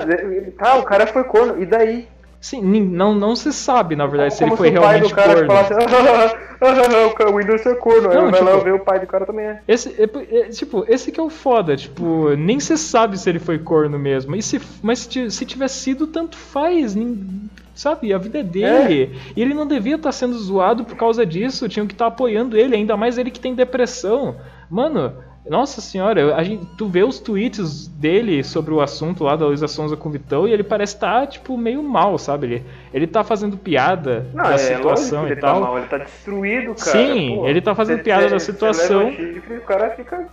[0.55, 2.07] tá, o cara foi corno, e daí?
[2.44, 5.44] Sim, não, não se sabe, na verdade, se ele foi se realmente corno.
[5.44, 6.36] O pai do cara corno.
[6.60, 9.08] Falasse, ah, o Windows é corno, não, aí vai tipo, lá ver o pai do
[9.08, 9.62] cara também é.
[9.66, 13.39] Esse, é, é, tipo, esse que é o foda, tipo, nem se sabe se ele
[13.39, 14.36] foi corno mesmo.
[14.36, 18.12] E se, mas se, se tivesse sido, tanto faz, nem, sabe?
[18.12, 19.04] A vida é dele.
[19.14, 19.32] É.
[19.38, 22.12] E ele não devia estar tá sendo zoado por causa disso, tinham que estar tá
[22.12, 24.36] apoiando ele, ainda mais ele que tem depressão.
[24.70, 25.14] Mano,
[25.50, 29.68] nossa senhora, a gente, tu vê os tweets dele sobre o assunto lá da Luísa
[29.68, 32.46] Sonza com o Vitão e ele parece estar, tá, tipo, meio mal, sabe?
[32.48, 35.56] Ele, ele tá fazendo piada Não, da é, situação e ele tá tal.
[35.56, 36.91] Tá mal, ele tá destruído, cara.
[36.91, 39.12] Sim, Pô, ele tá fazendo cê, piada cê, da situação.
[39.12, 40.30] Chifre, o cara fica.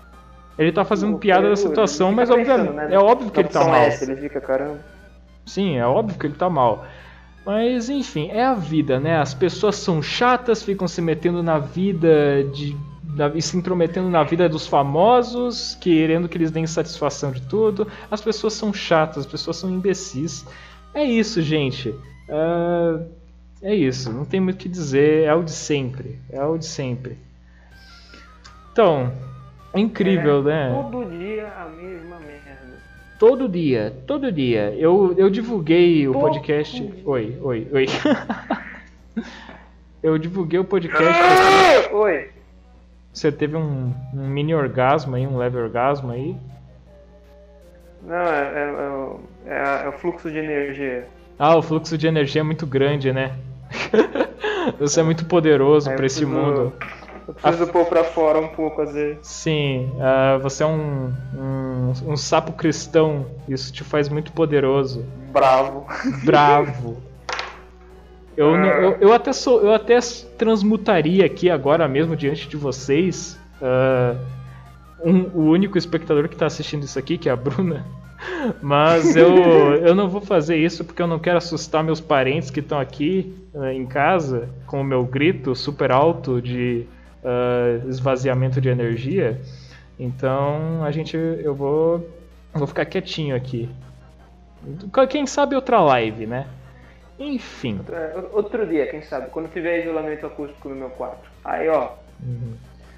[0.56, 2.72] Ele tá fazendo piada da situação, mas obviamente.
[2.72, 2.88] Né?
[2.92, 3.82] É óbvio que ele tá mal.
[3.82, 4.78] S, ele fica, caramba.
[5.44, 6.84] Sim, é óbvio que ele tá mal.
[7.44, 9.16] Mas enfim, é a vida, né?
[9.16, 12.76] As pessoas são chatas, ficam se metendo na vida de
[13.40, 17.86] se intrometendo na vida dos famosos, querendo que eles deem satisfação de tudo.
[18.10, 20.46] As pessoas são chatas, as pessoas são imbecis.
[20.94, 21.90] É isso, gente.
[22.28, 23.06] Uh,
[23.62, 26.18] é isso, não tem muito o que dizer, é o de sempre.
[26.30, 27.18] É o de sempre.
[28.72, 29.12] Então,
[29.72, 30.82] é incrível, é, né?
[30.90, 32.40] Todo dia a mesma merda.
[33.18, 34.74] Todo dia, todo dia.
[34.78, 36.80] Eu, eu divulguei o todo podcast.
[36.80, 37.02] Dia.
[37.04, 37.86] Oi, oi, oi.
[40.02, 41.04] eu divulguei o podcast.
[41.92, 42.30] oi.
[43.12, 46.36] Você teve um, um, mini orgasmo aí, um leve orgasmo aí?
[48.02, 48.42] Não, é,
[49.46, 51.06] é, é, é, o fluxo de energia.
[51.38, 53.36] Ah, o fluxo de energia é muito grande, né?
[54.78, 56.72] Você é muito poderoso para esse mundo.
[57.26, 57.66] Eu preciso A...
[57.66, 59.18] pôr pra fora um pouco, às vezes.
[59.26, 63.26] Sim, uh, você é um, um, um sapo cristão.
[63.48, 65.06] Isso te faz muito poderoso.
[65.32, 65.86] Bravo.
[66.24, 67.02] Bravo.
[68.40, 68.84] Eu, é.
[68.84, 69.98] eu, eu, até sou, eu até
[70.38, 74.18] transmutaria aqui agora mesmo diante de vocês uh,
[75.04, 77.84] um, o único espectador que está assistindo isso aqui, que é a Bruna.
[78.62, 79.36] Mas eu,
[79.84, 83.30] eu não vou fazer isso porque eu não quero assustar meus parentes que estão aqui
[83.52, 86.86] uh, em casa com o meu grito super alto de
[87.22, 89.38] uh, esvaziamento de energia.
[89.98, 91.96] Então a gente, eu vou,
[92.54, 93.68] eu vou ficar quietinho aqui.
[95.10, 96.46] Quem sabe outra live, né?
[97.20, 97.80] Enfim.
[97.92, 101.30] É, outro dia, quem sabe, quando tiver isolamento acústico no meu quarto.
[101.44, 101.90] Aí, ó.
[102.22, 102.54] Uhum.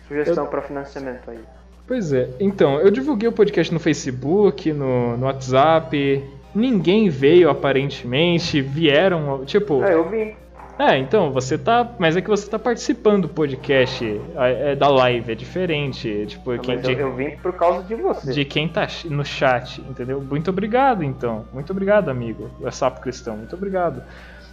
[0.07, 0.51] Sugestão eu...
[0.51, 1.41] para financiamento aí.
[1.87, 2.29] Pois é.
[2.39, 6.25] Então, eu divulguei o podcast no Facebook, no, no WhatsApp.
[6.55, 8.61] Ninguém veio aparentemente.
[8.61, 9.83] Vieram, tipo.
[9.83, 10.37] É, eu vim.
[10.79, 11.89] É, então, você tá.
[11.99, 16.27] Mas é que você tá participando do podcast é, da live, é diferente.
[16.27, 18.33] Tipo, Não, quem, de, eu, vim por causa de você.
[18.33, 20.21] De quem tá no chat, entendeu?
[20.21, 21.45] Muito obrigado, então.
[21.53, 22.51] Muito obrigado, amigo.
[22.65, 24.03] É sapo cristão, muito obrigado.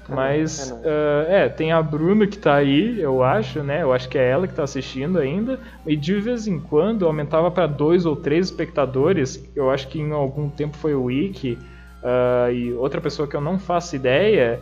[0.09, 3.83] Mas, é ah, é, tem a Bruna que tá aí, eu acho, né?
[3.83, 5.59] Eu acho que é ela que tá assistindo ainda.
[5.85, 9.43] E de vez em quando aumentava para dois ou três espectadores.
[9.55, 11.57] Eu acho que em algum tempo foi o Wiki.
[12.03, 14.59] ah, e outra pessoa que eu não faço ideia.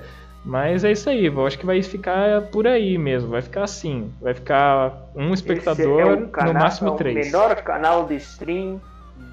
[0.48, 3.30] Mas é isso aí, eu acho que vai ficar por aí mesmo.
[3.30, 4.10] Vai ficar assim.
[4.22, 7.26] Vai ficar um espectador, Esse é o canal, no máximo é o três.
[7.26, 8.80] menor canal de stream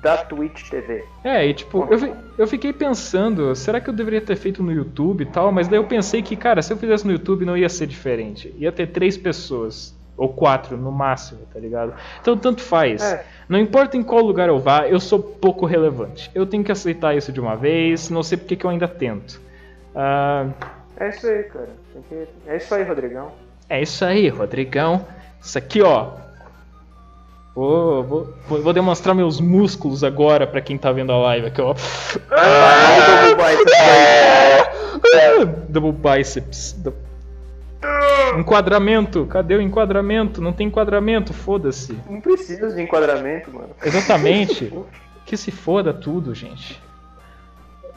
[0.02, 1.04] da Twitch TV.
[1.22, 5.22] É, e tipo, eu, eu fiquei pensando, será que eu deveria ter feito no YouTube
[5.22, 5.52] e tal?
[5.52, 8.52] Mas daí eu pensei que, cara, se eu fizesse no YouTube não ia ser diferente.
[8.58, 9.94] Ia ter três pessoas.
[10.16, 11.94] Ou quatro, no máximo, tá ligado?
[12.20, 13.02] Então tanto faz.
[13.02, 13.24] É.
[13.48, 16.28] Não importa em qual lugar eu vá, eu sou pouco relevante.
[16.34, 19.40] Eu tenho que aceitar isso de uma vez, não sei porque que eu ainda tento.
[19.94, 20.48] Ah,
[20.98, 21.68] É isso aí, cara.
[22.08, 23.32] Que- É isso aí, Rodrigão.
[23.68, 25.06] é isso aí, Rodrigão.
[25.42, 26.10] Isso aqui, ó.
[27.54, 31.74] Vou, vou, vou- demonstrar meus músculos agora pra quem tá vendo a live aqui, ó.
[35.68, 36.76] Double biceps.
[38.38, 39.26] Enquadramento.
[39.26, 40.40] Cadê o enquadramento?
[40.40, 41.96] Não tem enquadramento, foda-se.
[42.08, 43.70] Não precisa de enquadramento, mano.
[43.84, 44.72] Exatamente.
[45.24, 46.80] que se foda tudo, gente.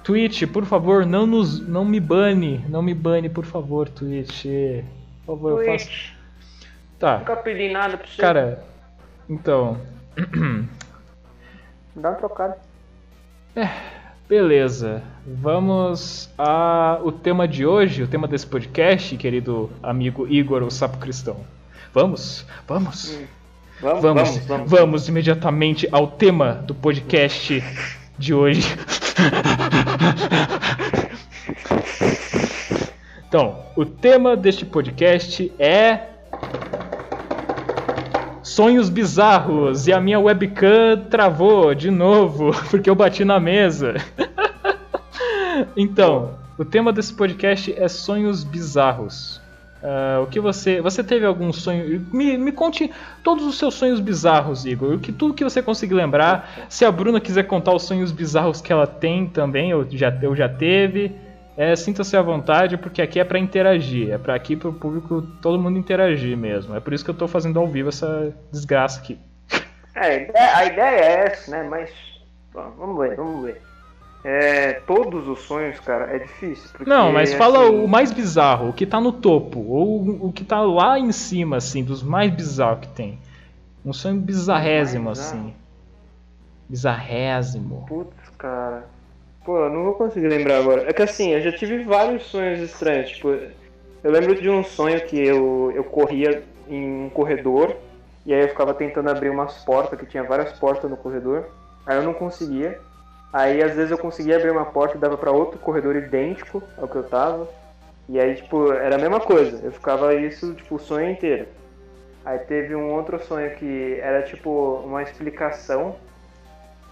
[0.07, 4.45] Twitch, por favor, não nos, não me bane, não me bane, por favor, Twitch.
[5.25, 5.85] Por favor, eu faço.
[5.85, 6.09] Twitch,
[6.97, 8.21] Tá, nunca pedi nada pra você.
[8.21, 8.63] cara.
[9.29, 9.77] Então,
[11.95, 12.57] Dá uma trocada.
[14.29, 15.01] beleza.
[15.25, 20.97] Vamos a o tema de hoje, o tema desse podcast, querido amigo Igor, o Sapo
[20.99, 21.37] Cristão.
[21.93, 23.09] Vamos, vamos.
[23.81, 25.07] Vamos, Vamos, vamos, vamos, vamos.
[25.07, 27.61] imediatamente ao tema do podcast
[28.17, 28.61] de hoje.
[33.27, 36.07] então, o tema deste podcast é
[38.41, 43.95] sonhos bizarros e a minha webcam travou de novo porque eu bati na mesa.
[45.75, 49.39] então, o tema desse podcast é sonhos bizarros.
[49.89, 50.81] Ah, o que você.
[50.81, 52.05] Você teve algum sonho?
[52.11, 52.91] Me, me conte
[53.23, 54.95] todos os seus sonhos bizarros, Igor.
[54.95, 56.65] O que, tudo que você conseguir lembrar.
[56.67, 60.35] Se a Bruna quiser contar os sonhos bizarros que ela tem também, eu já, eu
[60.35, 61.15] já teve.
[61.55, 64.11] É, Sinta-se à vontade, porque aqui é pra interagir.
[64.11, 66.75] É pra aqui pro público todo mundo interagir mesmo.
[66.75, 69.17] É por isso que eu tô fazendo ao vivo essa desgraça aqui.
[69.95, 71.63] É, a ideia- a ideia é essa, né?
[71.69, 71.89] Mas.
[72.53, 73.61] bom, vamos ver, vamos ver.
[74.23, 76.69] É, todos os sonhos, cara, é difícil.
[76.71, 80.33] Porque, Não, mas fala assim, o mais bizarro, o que tá no topo, ou o
[80.33, 83.19] que tá lá em cima, assim, dos mais bizarros que tem.
[83.85, 85.53] Um sonho bizarrésimo, assim.
[86.67, 87.85] Bizarrésimo.
[87.87, 88.85] Putz, cara.
[89.45, 90.89] Pô, eu não vou conseguir lembrar agora.
[90.89, 93.11] É que assim, eu já tive vários sonhos estranhos.
[93.11, 97.77] Tipo, eu lembro de um sonho que eu, eu corria em um corredor.
[98.25, 101.45] E aí eu ficava tentando abrir umas portas, que tinha várias portas no corredor.
[101.85, 102.81] Aí eu não conseguia.
[103.31, 106.87] Aí às vezes eu conseguia abrir uma porta e dava pra outro corredor idêntico ao
[106.87, 107.47] que eu tava.
[108.09, 109.59] E aí, tipo, era a mesma coisa.
[109.63, 111.47] Eu ficava isso, tipo, o sonho inteiro.
[112.23, 115.95] Aí teve um outro sonho que era, tipo, uma explicação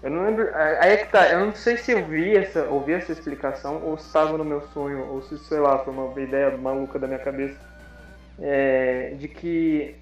[0.05, 0.47] eu não lembro.
[0.53, 3.97] Aí é que tá, eu não sei se eu vi essa, ouvi essa explicação ou
[3.97, 7.17] se estava no meu sonho, ou se, sei lá, foi uma ideia maluca da minha
[7.17, 7.59] cabeça.
[8.39, 9.95] É, de que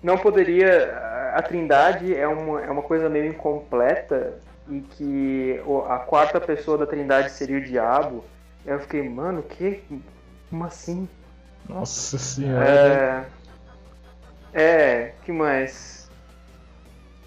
[0.00, 0.94] não poderia.
[1.34, 4.34] A Trindade é uma, é uma coisa meio incompleta
[4.68, 8.24] e que a quarta pessoa da Trindade seria o diabo.
[8.66, 9.82] Aí eu fiquei, mano, que?
[10.50, 11.08] Como assim?
[11.68, 12.64] Nossa senhora.
[12.64, 13.38] É.
[14.52, 16.10] É, que mais?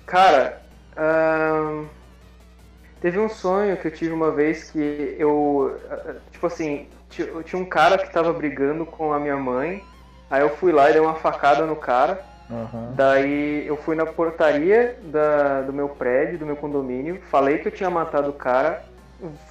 [0.05, 0.61] Cara,
[2.99, 5.79] teve um sonho que eu tive uma vez que eu.
[6.31, 6.87] Tipo assim,
[7.17, 9.83] eu tinha um cara que tava brigando com a minha mãe.
[10.29, 12.23] Aí eu fui lá e dei uma facada no cara.
[12.52, 12.93] Aham.
[12.95, 17.72] Daí eu fui na portaria da- do meu prédio, do meu condomínio, falei que eu
[17.72, 18.84] tinha matado o cara,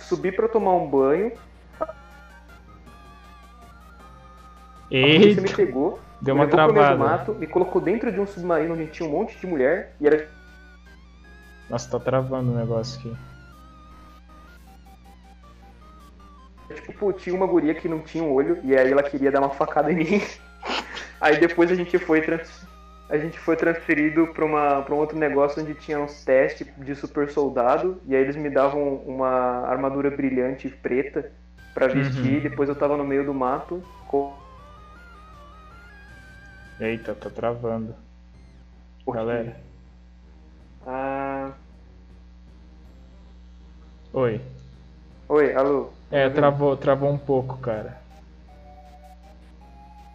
[0.00, 1.32] subi pra tomar um banho,
[1.80, 1.86] a
[4.90, 6.96] polícia me Eita, pegou, deu me uma travada.
[6.96, 10.28] mato, me colocou dentro de um submarino onde tinha um monte de mulher e era
[11.70, 13.16] Nossa, tá travando o negócio aqui.
[16.74, 19.40] tipo, pô, tinha uma guria que não tinha um olho e aí ela queria dar
[19.40, 20.22] uma facada em mim.
[21.20, 22.66] Aí depois a gente foi trans-
[23.10, 28.00] a gente foi transferido para um outro negócio onde tinha uns testes de super soldado
[28.06, 31.30] e aí eles me davam uma armadura brilhante preta
[31.74, 32.40] pra vestir, Uhum.
[32.42, 34.32] depois eu tava no meio do mato com
[36.78, 37.94] Eita, tá travando.
[39.06, 39.56] Galera.
[40.86, 41.50] Ah,
[44.12, 44.40] Oi.
[45.28, 45.90] oi, alô.
[46.10, 48.00] É, Tá travou, travou um pouco, cara.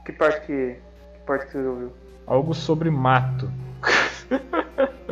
[0.05, 0.75] Que parte que,
[1.13, 1.93] que parte que você ouviu?
[2.27, 3.49] Algo sobre mato.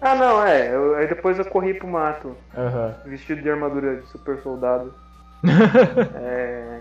[0.00, 0.72] Ah, não, é.
[0.72, 2.94] eu- aí depois eu corri pro mato, Aham.
[3.04, 4.94] vestido de armadura de super soldado.
[6.14, 6.80] É,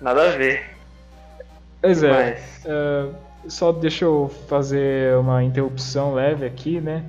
[0.00, 0.64] Nada a ver.
[1.80, 2.42] Pois é.
[2.64, 3.14] Uh,
[3.48, 7.04] só deixa eu fazer uma interrupção leve aqui, né?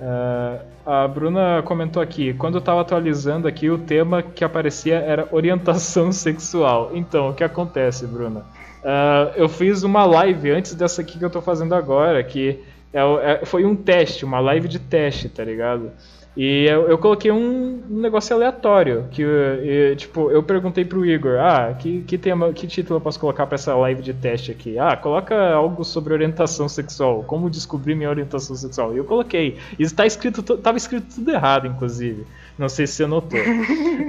[0.00, 5.28] Uh, a Bruna comentou aqui, quando eu estava atualizando aqui, o tema que aparecia era
[5.30, 6.90] orientação sexual.
[6.94, 8.44] Então, o que acontece, Bruna?
[8.82, 12.58] Uh, eu fiz uma live antes dessa aqui que eu estou fazendo agora, que
[12.92, 15.90] é, é, foi um teste, uma live de teste, tá ligado?
[16.34, 21.74] E eu, eu coloquei um, negócio aleatório, que e, tipo, eu perguntei pro Igor, ah,
[21.78, 24.78] que, que tema, que título eu posso colocar para essa live de teste aqui?
[24.78, 28.94] Ah, coloca algo sobre orientação sexual, como descobrir minha orientação sexual.
[28.94, 29.58] E eu coloquei.
[29.78, 32.26] E está escrito, tava escrito tudo errado, inclusive.
[32.62, 33.40] Não sei se você notou.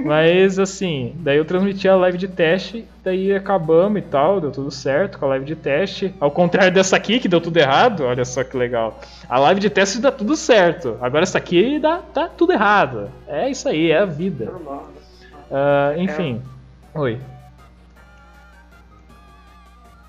[0.06, 4.70] Mas assim, daí eu transmiti a live de teste, daí acabamos e tal, deu tudo
[4.70, 6.14] certo com a live de teste.
[6.20, 9.00] Ao contrário dessa aqui, que deu tudo errado, olha só que legal.
[9.28, 10.96] A live de teste dá tudo certo.
[11.00, 13.10] Agora essa aqui dá, dá tudo errado.
[13.26, 14.52] É isso aí, é a vida.
[14.52, 16.40] Uh, enfim.
[16.94, 16.98] É.
[17.00, 17.20] Oi.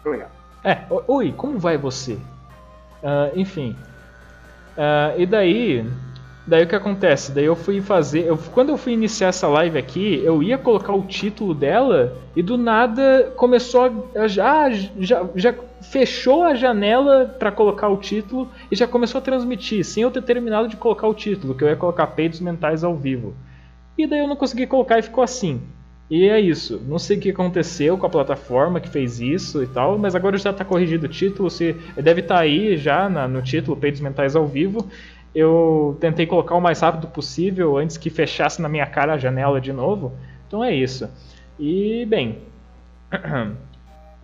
[0.06, 0.24] Oi.
[0.64, 0.78] É,
[1.08, 2.14] oi, como vai você?
[2.14, 3.76] Uh, enfim.
[4.78, 5.84] Uh, e daí,
[6.48, 7.32] Daí o que acontece?
[7.32, 8.26] Daí eu fui fazer.
[8.26, 12.44] Eu, quando eu fui iniciar essa live aqui, eu ia colocar o título dela e
[12.44, 14.28] do nada começou a.
[14.28, 19.84] Já, já, já fechou a janela para colocar o título e já começou a transmitir,
[19.84, 22.96] sem eu ter terminado de colocar o título, que eu ia colocar peitos mentais ao
[22.96, 23.34] vivo.
[23.98, 25.62] E daí eu não consegui colocar e ficou assim.
[26.10, 26.80] E é isso.
[26.88, 30.38] Não sei o que aconteceu com a plataforma que fez isso e tal, mas agora
[30.38, 31.50] já está corrigido o título.
[31.50, 34.88] Se deve estar tá aí já na, no título Peitos Mentais ao Vivo
[35.36, 39.60] eu tentei colocar o mais rápido possível antes que fechasse na minha cara a janela
[39.60, 40.14] de novo.
[40.48, 41.10] Então é isso.
[41.60, 42.40] E, bem.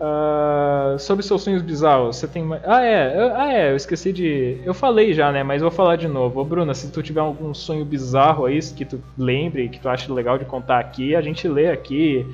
[0.00, 2.48] Uh, sobre seus sonhos bizarros, você tem.
[2.64, 4.58] Ah é, ah, é, eu esqueci de.
[4.64, 5.42] Eu falei já, né?
[5.42, 6.40] Mas vou falar de novo.
[6.40, 10.12] Ô, Bruna, se tu tiver algum sonho bizarro aí que tu lembre, que tu acha
[10.12, 12.26] legal de contar aqui, a gente lê aqui.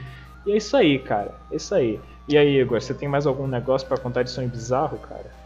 [0.47, 1.35] E é isso aí, cara.
[1.51, 1.99] É isso aí.
[2.29, 5.38] E aí, Igor, você tem mais algum negócio para contar de sonho bizarro, cara?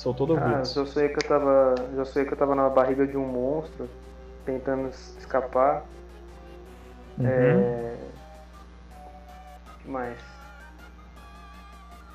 [0.00, 0.34] Sou todo.
[0.38, 1.74] Ah, eu sei que eu tava.
[1.94, 3.86] Já sei que eu tava na barriga de um monstro,
[4.46, 5.84] tentando escapar.
[7.18, 7.26] Uhum.
[7.26, 7.96] É.
[9.66, 10.16] O que mais?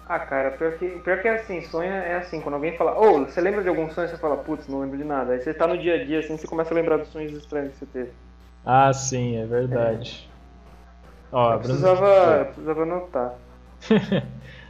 [0.09, 3.17] Ah, cara, pior que, pior que é assim, sonho é assim, quando alguém fala, ô,
[3.17, 4.09] oh, você lembra de algum sonho?
[4.09, 5.33] Você fala, putz, não lembro de nada.
[5.33, 7.73] Aí você tá no dia a dia, assim, você começa a lembrar dos sonhos estranhos
[7.73, 8.11] que você teve.
[8.65, 10.27] Ah, sim, é verdade.
[11.31, 11.35] É.
[11.35, 13.35] Ó, eu, precisava, eu precisava anotar.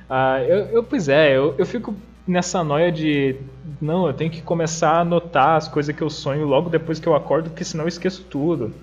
[0.09, 1.95] ah, eu, eu, pois é, eu, eu fico
[2.27, 3.35] nessa noia de
[3.81, 7.07] não, eu tenho que começar a anotar as coisas que eu sonho logo depois que
[7.07, 8.73] eu acordo, porque senão eu esqueço tudo.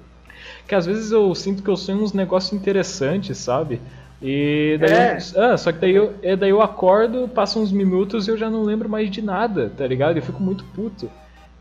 [0.66, 3.80] Que às vezes eu sinto que eu sonho uns negócios interessantes, sabe?
[4.20, 5.18] E daí é.
[5.34, 8.49] eu, ah, só que daí eu, daí eu acordo, passam uns minutos e eu já
[8.49, 10.16] não lembro mais de nada, tá ligado?
[10.16, 11.11] Eu fico muito puto.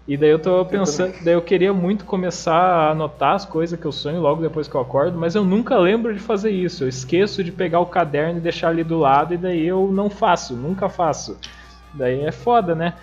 [0.07, 3.85] E daí eu tô pensando, daí eu queria muito começar a anotar as coisas que
[3.85, 6.83] eu sonho logo depois que eu acordo, mas eu nunca lembro de fazer isso.
[6.83, 10.09] Eu esqueço de pegar o caderno e deixar ali do lado e daí eu não
[10.09, 11.37] faço, nunca faço.
[11.93, 12.93] Daí é foda, né?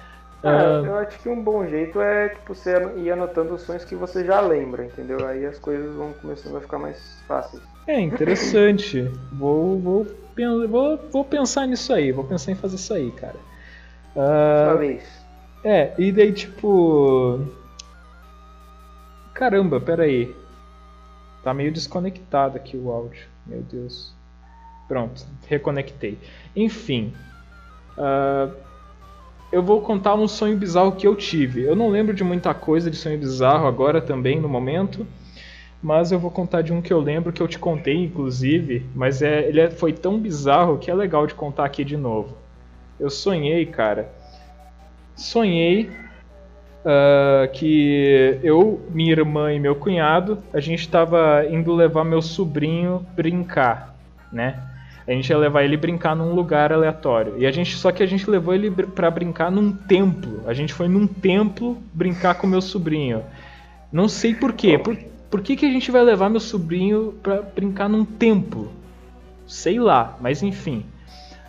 [0.42, 0.86] É, uh...
[0.86, 4.24] Eu acho que um bom jeito é tipo, você ir anotando os sonhos que você
[4.24, 5.26] já lembra, entendeu?
[5.26, 7.62] Aí as coisas vão começando a ficar mais fáceis.
[7.86, 9.02] É interessante.
[9.32, 10.06] vou, vou,
[10.68, 13.36] vou, vou pensar nisso aí, vou pensar em fazer isso aí, cara.
[14.14, 14.78] Uh...
[14.78, 15.02] vez.
[15.64, 17.40] É, e daí tipo.
[19.34, 20.34] Caramba, peraí.
[21.42, 23.26] Tá meio desconectado aqui o áudio.
[23.46, 24.14] Meu Deus.
[24.86, 26.18] Pronto, reconectei.
[26.54, 27.12] Enfim.
[27.96, 28.67] Uh,
[29.50, 31.62] eu vou contar um sonho bizarro que eu tive.
[31.62, 35.06] Eu não lembro de muita coisa de sonho bizarro agora também no momento,
[35.82, 39.22] mas eu vou contar de um que eu lembro que eu te contei inclusive, mas
[39.22, 42.36] é, ele é, foi tão bizarro que é legal de contar aqui de novo.
[43.00, 44.12] Eu sonhei, cara.
[45.14, 45.88] Sonhei
[46.84, 53.06] uh, que eu, minha irmã e meu cunhado, a gente estava indo levar meu sobrinho
[53.16, 53.96] brincar,
[54.32, 54.67] né?
[55.08, 57.38] A gente ia levar ele brincar num lugar aleatório.
[57.38, 60.42] E a gente só que a gente levou ele para brincar num templo.
[60.46, 63.24] A gente foi num templo brincar com meu sobrinho.
[63.90, 64.76] Não sei por quê.
[64.76, 64.98] Por,
[65.30, 68.70] por que, que a gente vai levar meu sobrinho para brincar num templo?
[69.46, 70.84] Sei lá, mas enfim.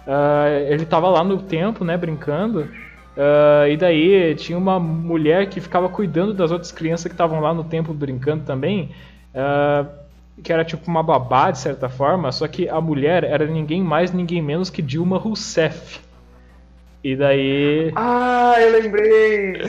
[0.07, 2.61] Uh, ele tava lá no templo, né, brincando.
[2.61, 7.53] Uh, e daí tinha uma mulher que ficava cuidando das outras crianças que estavam lá
[7.53, 8.91] no templo brincando também.
[9.35, 9.99] Uh,
[10.43, 14.11] que era tipo uma babá, de certa forma, só que a mulher era ninguém mais,
[14.11, 15.99] ninguém menos que Dilma Rousseff.
[17.01, 17.91] E daí.
[17.95, 19.61] Ah, eu lembrei!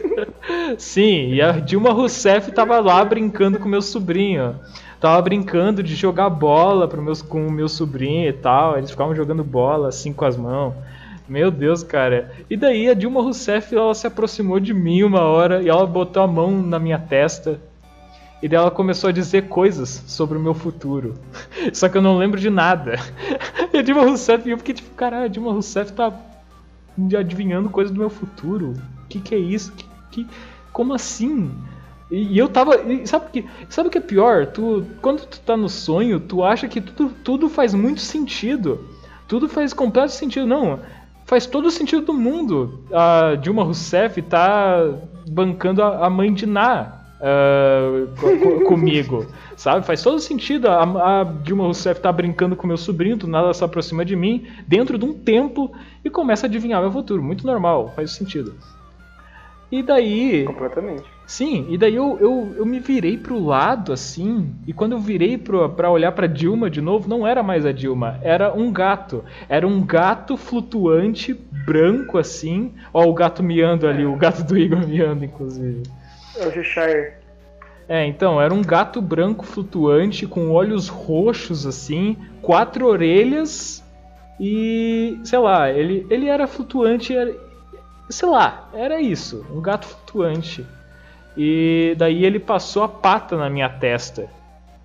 [0.78, 4.58] Sim, e a Dilma Rousseff tava lá brincando com meu sobrinho.
[4.98, 8.78] Tava brincando de jogar bola pro meus, com o meu sobrinho e tal.
[8.78, 10.74] Eles ficavam jogando bola assim com as mãos.
[11.28, 12.30] Meu Deus, cara.
[12.48, 16.22] E daí a Dilma Rousseff ela se aproximou de mim uma hora e ela botou
[16.22, 17.60] a mão na minha testa
[18.42, 21.14] E daí ela começou a dizer coisas sobre o meu futuro.
[21.72, 22.96] Só que eu não lembro de nada.
[23.72, 26.12] E a Dilma Rousseff, eu fiquei tipo, caralho, a Dilma Rousseff tá
[27.18, 28.74] adivinhando coisas do meu futuro.
[29.04, 29.72] O que, que é isso?
[29.72, 30.26] Que, que,
[30.74, 31.50] como assim?
[32.10, 32.76] E, e eu tava.
[32.82, 34.48] E sabe o que, sabe que é pior?
[34.48, 38.86] Tu, quando tu tá no sonho, tu acha que tudo, tudo faz muito sentido.
[39.26, 40.46] Tudo faz completo sentido.
[40.46, 40.80] Não,
[41.24, 42.84] faz todo o sentido do mundo.
[42.92, 44.98] A Dilma Rousseff tá
[45.30, 49.86] bancando a, a mãe de Ná uh, comigo, sabe?
[49.86, 50.68] Faz todo sentido.
[50.68, 54.46] A, a, Dilma Rousseff tá brincando com meu sobrinho, do nada se aproxima de mim,
[54.66, 55.70] dentro de um templo,
[56.04, 57.22] e começa a adivinhar meu futuro.
[57.22, 58.54] Muito normal, faz sentido.
[59.70, 60.44] E daí.
[60.44, 61.04] Completamente.
[61.26, 65.38] Sim, e daí eu, eu, eu me virei pro lado assim, e quando eu virei
[65.38, 69.24] pro, pra olhar pra Dilma de novo, não era mais a Dilma, era um gato.
[69.48, 71.32] Era um gato flutuante,
[71.64, 72.74] branco assim.
[72.92, 75.84] Ó, o gato miando ali, o gato do Igor miando, inclusive.
[76.36, 77.14] É o Cheshire.
[77.88, 83.84] É, então, era um gato branco flutuante com olhos roxos assim, quatro orelhas
[84.40, 87.34] e, sei lá, ele, ele era flutuante, era,
[88.08, 90.64] sei lá, era isso, um gato flutuante.
[91.36, 94.28] E daí ele passou a pata na minha testa.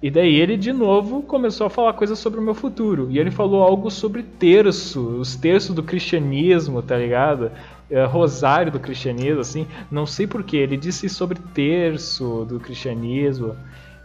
[0.02, 3.08] E daí ele de novo começou a falar coisas sobre o meu futuro.
[3.10, 7.52] E ele falou algo sobre terço, os terços do cristianismo, tá ligado?
[7.90, 13.56] É, rosário do cristianismo, assim, não sei porquê, ele disse sobre terço do cristianismo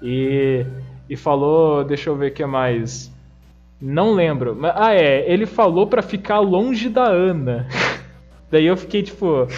[0.01, 0.65] e,
[1.11, 3.11] e falou, deixa eu ver o que mais,
[3.81, 7.67] não lembro, ah é, ele falou para ficar longe da Ana,
[8.49, 9.49] daí eu fiquei tipo,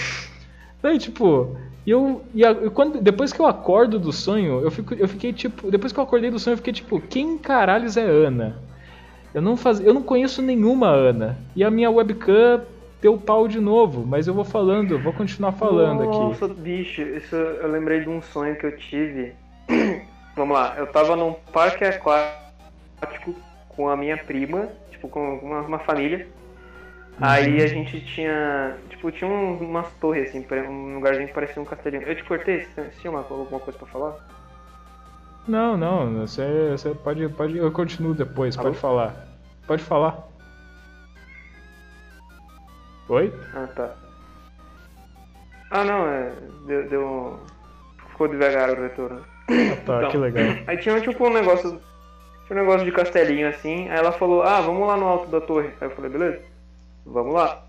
[0.82, 1.54] daí tipo,
[1.86, 5.70] eu, e a, quando, depois que eu acordo do sonho, eu, fico, eu fiquei tipo,
[5.70, 8.56] depois que eu acordei do sonho, eu fiquei tipo, quem caralhos é Ana?
[9.34, 11.36] Eu não, faz, eu não conheço nenhuma Ana.
[11.56, 12.62] E a minha webcam
[13.04, 16.42] deu pau de novo, mas eu vou falando, eu vou continuar falando Nossa, aqui.
[16.42, 19.34] Nossa, bicho, isso eu lembrei de um sonho que eu tive.
[20.34, 23.34] Vamos lá, eu tava num parque aquático
[23.68, 26.26] com a minha prima, tipo, com uma, uma família.
[27.12, 27.18] Uhum.
[27.20, 28.74] Aí a gente tinha.
[28.88, 32.04] Tipo, tinha um, umas torres, assim, um lugarzinho que parecia um castelinho.
[32.04, 32.62] Eu te cortei?
[32.62, 34.16] Você tinha uma, alguma coisa pra falar?
[35.46, 37.58] Não, não, você, você pode, pode.
[37.58, 38.68] Eu continuo depois, Alô?
[38.68, 39.28] pode falar.
[39.66, 40.33] Pode falar.
[43.08, 43.32] Oi?
[43.54, 43.94] Ah, tá.
[45.70, 46.32] Ah, não, é.
[46.66, 46.88] Deu.
[46.88, 47.40] deu...
[48.10, 49.24] Ficou devagar o retorno.
[49.48, 50.44] Ah, tá, então, que legal.
[50.66, 51.80] Aí tinha tipo um negócio.
[52.46, 53.88] Tinha um negócio de castelinho assim.
[53.88, 55.68] Aí ela falou: Ah, vamos lá no alto da torre.
[55.80, 56.40] Aí eu falei: Beleza,
[57.04, 57.64] vamos lá.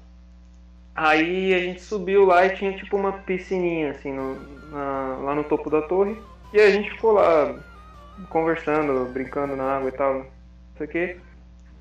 [0.96, 5.44] Aí a gente subiu lá e tinha tipo uma piscininha assim no, na, lá no
[5.44, 6.16] topo da torre.
[6.54, 7.56] E a gente ficou lá
[8.30, 10.14] conversando, brincando na água e tal.
[10.14, 10.26] Não
[10.78, 11.18] sei o que.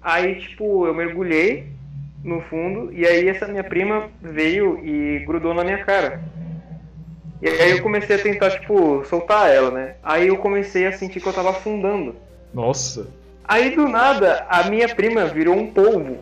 [0.02, 1.70] Aí, tipo, eu mergulhei
[2.24, 6.20] no fundo, e aí essa minha prima veio e grudou na minha cara.
[7.42, 9.96] E aí eu comecei a tentar, tipo, soltar ela, né?
[10.02, 12.16] Aí eu comecei a sentir que eu tava afundando.
[12.54, 13.06] Nossa.
[13.46, 16.18] Aí do nada, a minha prima virou um polvo.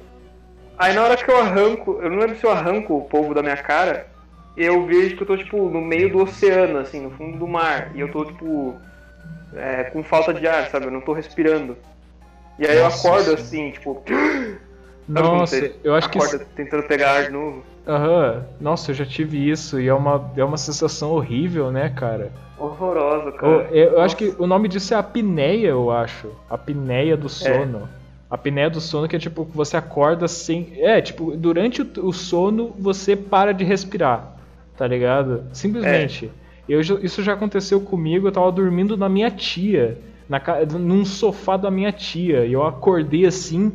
[0.76, 3.42] Aí na hora que eu arranco, eu não lembro se eu arranco o polvo da
[3.42, 4.08] minha cara,
[4.56, 7.92] eu vejo que eu tô, tipo, no meio do oceano, assim, no fundo do mar.
[7.94, 8.74] E eu tô, tipo,
[9.54, 10.86] é, com falta de ar, sabe?
[10.86, 11.76] Eu não tô respirando.
[12.58, 14.02] E aí Nossa, eu acordo, assim, tipo...
[15.08, 16.18] Nossa, eu acho que.
[16.56, 17.62] tentando pegar ar de novo.
[17.86, 18.42] Aham, uhum.
[18.60, 22.30] nossa, eu já tive isso e é uma, é uma sensação horrível, né, cara?
[22.56, 23.68] Horrorosa, cara.
[23.72, 26.28] Eu, eu acho que o nome disso é apneia, eu acho.
[26.48, 27.88] Apneia do sono.
[27.98, 28.02] É.
[28.30, 30.74] Apneia do sono que é tipo, você acorda sem.
[30.76, 34.36] É, tipo, durante o, o sono você para de respirar,
[34.76, 35.42] tá ligado?
[35.52, 36.30] Simplesmente.
[36.38, 36.42] É.
[36.68, 39.98] Eu, isso já aconteceu comigo, eu tava dormindo na minha tia,
[40.28, 40.40] na,
[40.78, 43.72] num sofá da minha tia, e eu acordei assim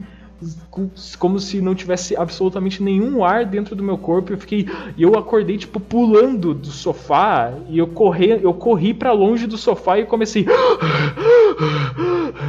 [1.17, 4.33] como se não tivesse absolutamente nenhum ar dentro do meu corpo.
[4.33, 4.67] Eu fiquei,
[4.97, 9.99] eu acordei tipo pulando do sofá e eu corri, eu corri para longe do sofá
[9.99, 10.45] e comecei.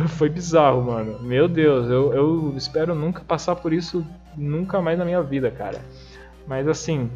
[0.08, 1.18] Foi bizarro, mano.
[1.22, 4.04] Meu Deus, eu, eu espero nunca passar por isso
[4.36, 5.80] nunca mais na minha vida, cara.
[6.46, 7.10] Mas assim,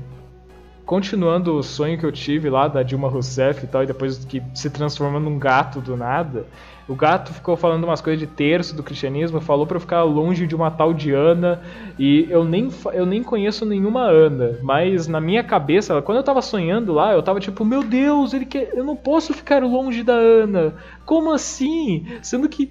[0.92, 4.42] continuando o sonho que eu tive lá da Dilma Rousseff e tal, e depois que
[4.52, 6.44] se transforma num gato do nada.
[6.86, 10.46] O gato ficou falando umas coisas de terço do cristianismo, falou para eu ficar longe
[10.46, 11.62] de uma tal de Ana,
[11.98, 16.42] e eu nem, eu nem conheço nenhuma Ana, mas na minha cabeça, quando eu tava
[16.42, 20.12] sonhando lá, eu tava tipo, meu Deus, ele quer, eu não posso ficar longe da
[20.12, 20.74] Ana.
[21.06, 22.04] Como assim?
[22.20, 22.70] Sendo que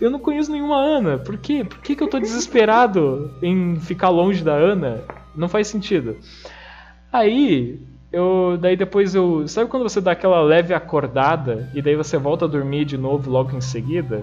[0.00, 1.18] eu não conheço nenhuma Ana.
[1.18, 1.64] Por quê?
[1.64, 5.00] Por que, que eu tô desesperado em ficar longe da Ana?
[5.34, 6.16] Não faz sentido.
[7.12, 7.80] Aí,
[8.12, 12.44] eu daí depois eu sabe quando você dá aquela leve acordada e daí você volta
[12.44, 14.22] a dormir de novo logo em seguida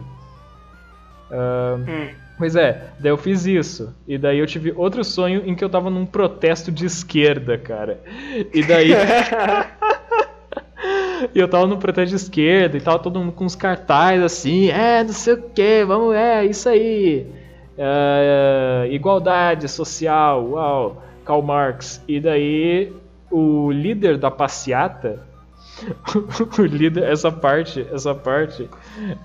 [1.30, 2.10] uh, hum.
[2.38, 5.70] pois é daí eu fiz isso e daí eu tive outro sonho em que eu
[5.70, 8.02] tava num protesto de esquerda cara
[8.54, 8.92] e daí
[11.34, 14.70] E eu tava no protesto de esquerda e tava todo mundo com uns cartazes assim,
[14.70, 17.26] é, não sei o que, vamos, é, isso aí.
[17.78, 22.03] É, igualdade social, uau, Karl Marx.
[22.07, 22.93] E daí
[23.32, 25.19] o líder da passeata,
[26.59, 28.69] o líder, essa parte, essa parte,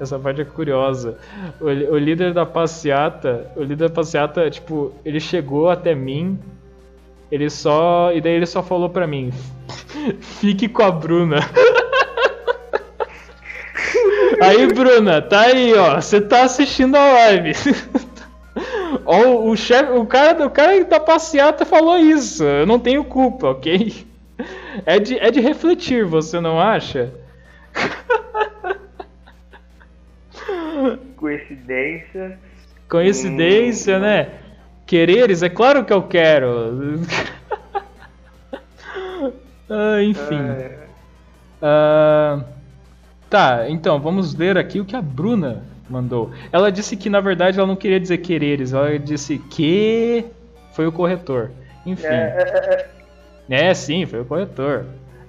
[0.00, 1.18] essa parte é curiosa.
[1.60, 6.38] O, o líder da passeata, o líder da passeata, tipo, ele chegou até mim,
[7.30, 9.30] ele só, e daí ele só falou pra mim,
[10.20, 11.38] fique com a Bruna.
[14.40, 16.00] Aí, Bruna, tá aí, ó.
[16.00, 17.52] Você tá assistindo a live.
[19.10, 22.44] Ó, o chefe, o cara, o cara da passeata falou isso.
[22.44, 24.06] Eu não tenho culpa, ok?
[24.84, 27.10] É de, é de refletir, você não acha?
[31.16, 32.38] Coincidência.
[32.86, 34.00] Coincidência, hum.
[34.00, 34.28] né?
[34.84, 37.00] Quereres, é claro que eu quero.
[39.70, 40.38] ah, enfim.
[40.38, 40.86] É.
[41.62, 42.44] Uh,
[43.30, 46.30] tá, então vamos ler aqui o que a Bruna mandou.
[46.52, 50.24] Ela disse que na verdade ela não queria dizer quereres, ela disse que
[50.72, 51.50] foi o corretor.
[51.84, 52.06] Enfim.
[52.06, 52.88] É,
[53.48, 54.84] é, é, é sim, foi o corretor.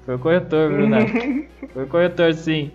[0.06, 0.98] Foi o corretor, Bruna.
[1.74, 2.72] foi o corretor, sim.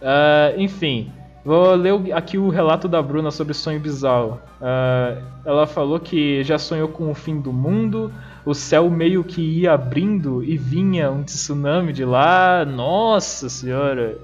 [0.00, 1.10] Uh, enfim,
[1.44, 4.40] vou ler aqui o relato da Bruna sobre sonho bizarro.
[4.60, 8.12] Uh, ela falou que já sonhou com o fim do mundo,
[8.44, 12.64] o céu meio que ia abrindo e vinha um tsunami de lá.
[12.64, 14.18] Nossa senhora!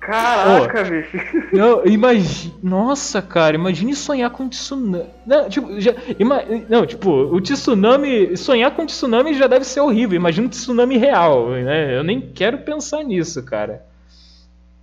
[0.00, 1.18] Caraca, oh, bicho.
[1.52, 5.04] Não, imagine, nossa, cara, imagine sonhar com tsunami.
[5.26, 10.16] Não, tipo, já, ima, não, tipo, o tsunami, sonhar com tsunami já deve ser horrível.
[10.16, 11.96] Imagina um tsunami real, né?
[11.96, 13.84] Eu nem quero pensar nisso, cara.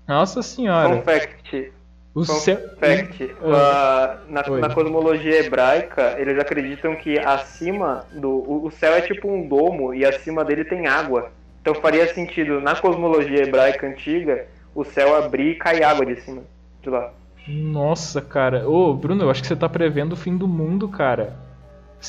[0.08, 0.98] Nossa senhora.
[0.98, 1.72] Fun fact.
[2.14, 2.58] O céu...
[2.80, 3.24] fact.
[3.24, 8.30] Uh, na, na, cosmologia hebraica, eles acreditam que acima do.
[8.30, 11.32] O, o céu é tipo um domo e acima dele tem água.
[11.62, 14.46] Então faria sentido na cosmologia hebraica antiga
[14.76, 16.44] o céu abrir e cair água de cima
[16.84, 17.14] de lá.
[17.48, 18.68] Nossa, cara.
[18.68, 21.38] Ô, Bruno, eu acho que você tá prevendo o fim do mundo, cara.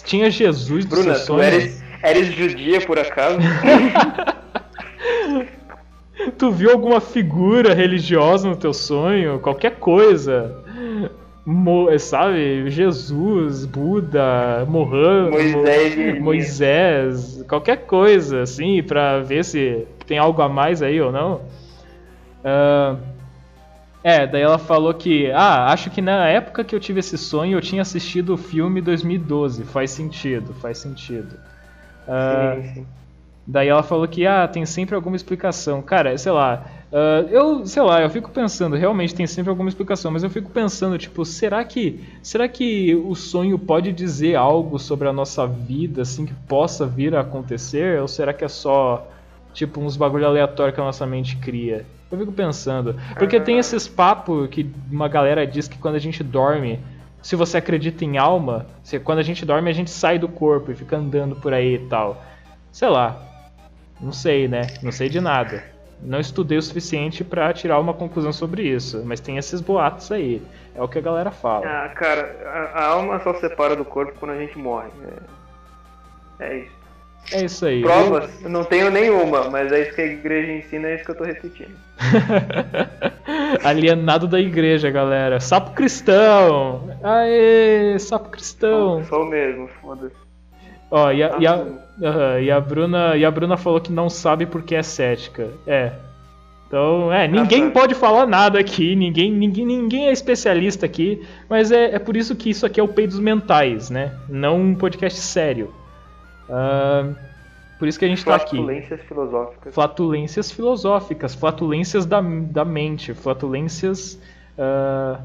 [0.05, 3.39] Tinha Jesus do Bruna, tu eres, eres judia por acaso?
[6.37, 9.39] tu viu alguma figura religiosa no teu sonho?
[9.39, 10.63] Qualquer coisa?
[11.45, 12.69] Mo, sabe?
[12.71, 20.83] Jesus, Buda, Mohammed, Moisés, Moisés, qualquer coisa, assim, pra ver se tem algo a mais
[20.83, 21.41] aí ou não.
[22.47, 22.97] Uh,
[24.05, 27.59] é, daí ela falou que, ah, acho que na época que eu tive esse sonho
[27.59, 29.65] eu tinha assistido o filme 2012.
[29.65, 31.35] Faz sentido, faz sentido.
[32.07, 32.87] Uh, sim, sim.
[33.45, 35.83] Daí ela falou que, ah, tem sempre alguma explicação.
[35.83, 40.13] Cara, sei lá, uh, eu, sei lá, eu fico pensando, realmente tem sempre alguma explicação,
[40.13, 45.09] mas eu fico pensando, tipo, será que, será que o sonho pode dizer algo sobre
[45.09, 48.01] a nossa vida, assim, que possa vir a acontecer?
[48.01, 49.09] Ou será que é só,
[49.57, 51.87] tipo, uns bagulho aleatório que a nossa mente cria?
[52.13, 52.95] Eu fico pensando.
[53.19, 56.79] Porque tem esses papos que uma galera diz que quando a gente dorme,
[57.23, 60.71] se você acredita em alma, se, quando a gente dorme a gente sai do corpo
[60.71, 62.23] e fica andando por aí e tal.
[62.71, 63.21] Sei lá.
[63.99, 64.67] Não sei, né?
[64.83, 65.65] Não sei de nada.
[66.03, 70.43] Não estudei o suficiente para tirar uma conclusão sobre isso, mas tem esses boatos aí.
[70.75, 71.67] É o que a galera fala.
[71.67, 74.91] Ah, cara, a, a alma só separa do corpo quando a gente morre.
[76.39, 76.76] É, é isso.
[77.33, 77.83] É isso aí.
[77.83, 78.31] Provas?
[78.43, 81.17] Eu não tenho nenhuma, mas é isso que a igreja ensina, é isso que eu
[81.17, 81.75] tô repetindo.
[83.65, 85.41] Alienado da igreja, galera.
[85.41, 86.91] Sapo cristão!
[87.03, 89.05] Aê, sapo cristão!
[89.05, 90.15] Sou, mesmo, foda-se.
[90.91, 94.09] Ó, e a, e, a, uh, e, a Bruna, e a Bruna falou que não
[94.09, 95.49] sabe porque é cética.
[95.67, 95.93] É.
[96.69, 101.95] Então, é, ninguém pode falar nada aqui, ninguém, ninguém, ninguém é especialista aqui, mas é,
[101.95, 104.13] é por isso que isso aqui é o Peidos Mentais, né?
[104.29, 105.73] Não um podcast sério.
[106.49, 107.15] Uh,
[107.79, 108.57] por isso que a gente está aqui.
[108.57, 109.75] Flatulências filosóficas.
[109.75, 114.15] Flatulências filosóficas, flatulências da, da mente, flatulências.
[114.59, 115.21] Uh,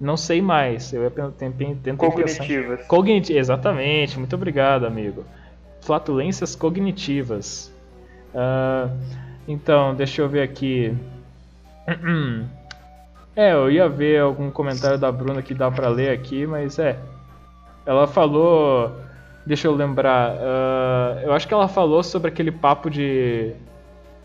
[0.00, 0.92] não sei mais.
[0.92, 2.86] Eu tentei Cognitivas.
[2.86, 5.24] Cognit exatamente, muito obrigado, amigo.
[5.80, 7.72] Flatulências cognitivas.
[8.34, 8.90] Uh,
[9.46, 10.94] então, deixa eu ver aqui.
[13.36, 16.98] É, eu ia ver algum comentário da Bruna que dá para ler aqui, mas é.
[17.86, 18.92] Ela falou
[19.48, 20.34] Deixa eu lembrar.
[20.34, 23.52] Uh, eu acho que ela falou sobre aquele papo de.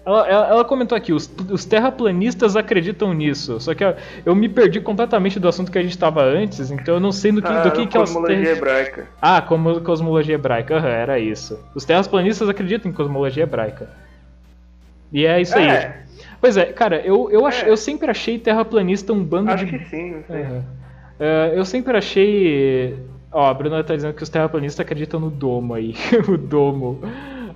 [0.05, 3.57] Ela, ela, ela comentou aqui, os, os, terraplanistas acreditam nisso.
[3.61, 3.95] Só que eu,
[4.25, 7.31] eu, me perdi completamente do assunto que a gente estava antes, então eu não sei
[7.31, 8.11] do que, ah, do que, que elas.
[8.11, 9.07] Cosmologia hebraica.
[9.21, 11.57] Ah, como cosmologia hebraica, uhum, era isso.
[11.73, 13.89] Os terraplanistas acreditam em cosmologia hebraica.
[15.09, 15.69] E é isso é.
[15.69, 15.93] aí.
[16.41, 17.69] Pois é, cara, eu, eu, ach, é.
[17.69, 19.73] eu sempre achei terraplanista um bando acho de.
[19.73, 20.41] Acho que sim, não sei.
[20.41, 20.59] Uhum.
[20.59, 22.99] Uh, eu sempre achei
[23.33, 25.95] Ó, a Bruna tá dizendo que os terraplanistas acreditam no domo aí.
[26.27, 26.99] o domo.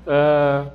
[0.08, 0.72] Uh,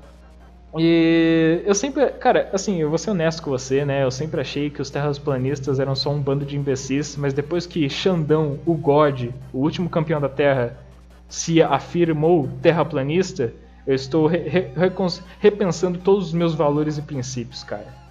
[0.78, 4.04] E eu sempre, cara, assim, eu vou ser honesto com você, né?
[4.04, 7.88] Eu sempre achei que os terraplanistas eram só um bando de imbecis, mas depois que
[7.90, 10.78] Xandão, o God, o último campeão da Terra,
[11.28, 13.52] se afirmou terraplanista,
[13.86, 14.70] eu estou re re
[15.40, 18.02] repensando todos os meus valores e princípios, cara.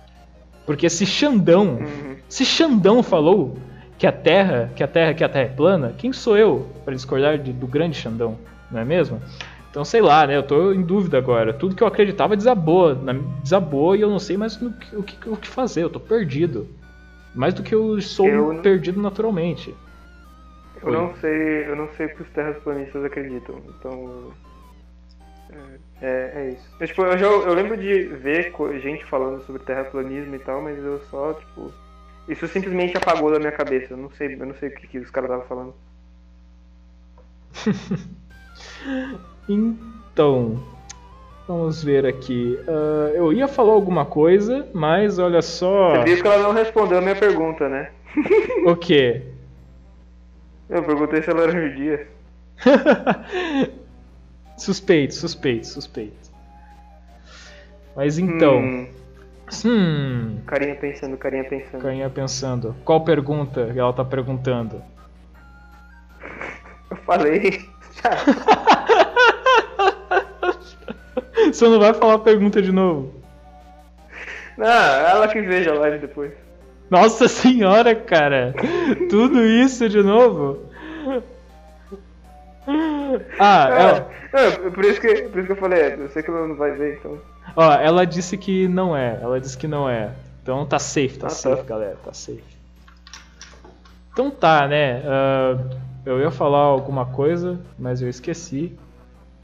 [0.63, 2.15] Porque se Xandão, uhum.
[2.29, 3.57] se Xandão falou
[4.01, 6.95] que a Terra, que a Terra, que a Terra é plana, quem sou eu para
[6.95, 8.35] discordar de, do grande Xandão,
[8.71, 9.21] não é mesmo?
[9.69, 10.35] Então, sei lá, né?
[10.35, 11.53] Eu tô em dúvida agora.
[11.53, 12.95] Tudo que eu acreditava desabou.
[13.43, 15.83] Desabou e eu não sei mais o que, o que, o que fazer.
[15.83, 16.67] Eu tô perdido.
[17.35, 18.61] Mais do que eu sou eu não...
[18.63, 19.71] perdido naturalmente.
[20.81, 23.61] Eu não sei, eu não sei o que os terraplanistas acreditam.
[23.69, 24.33] Então.
[26.01, 26.75] É, é, é isso.
[26.79, 30.83] Eu, tipo, eu, já, eu lembro de ver gente falando sobre terraplanismo e tal, mas
[30.83, 31.71] eu só, tipo.
[32.27, 33.93] Isso simplesmente apagou da minha cabeça.
[33.93, 35.75] Eu não sei, eu não sei o que, que os caras estavam falando.
[39.49, 40.61] Então,
[41.47, 42.57] vamos ver aqui.
[42.67, 45.95] Uh, eu ia falar alguma coisa, mas olha só.
[45.95, 47.91] Você viu que ela não respondeu a minha pergunta, né?
[48.65, 49.23] o quê?
[50.69, 52.07] Eu perguntei se ela era judia.
[54.57, 56.31] suspeito, suspeito, suspeito.
[57.95, 58.59] Mas então.
[58.59, 58.87] Hum.
[59.65, 60.39] Hum.
[60.45, 61.81] Carinha pensando, carinha pensando.
[61.81, 62.75] Carinha pensando.
[62.85, 64.81] Qual pergunta ela tá perguntando?
[66.89, 67.65] Eu falei.
[71.51, 73.13] Você não vai falar a pergunta de novo?
[74.57, 76.31] Não, ela que veja a live depois.
[76.89, 78.53] Nossa senhora, cara!
[79.09, 80.69] Tudo isso de novo?
[83.39, 84.09] Ah, é, ela...
[84.33, 86.71] é, por, isso que, por isso que eu falei, eu sei que ela não vai
[86.71, 87.19] ver, então.
[87.55, 90.11] Ó, ela disse que não é, ela disse que não é.
[90.41, 91.63] Então tá safe, tá ah, safe, tá.
[91.63, 92.43] galera, tá safe.
[94.11, 95.01] Então tá, né?
[95.01, 98.77] Uh, eu ia falar alguma coisa, mas eu esqueci.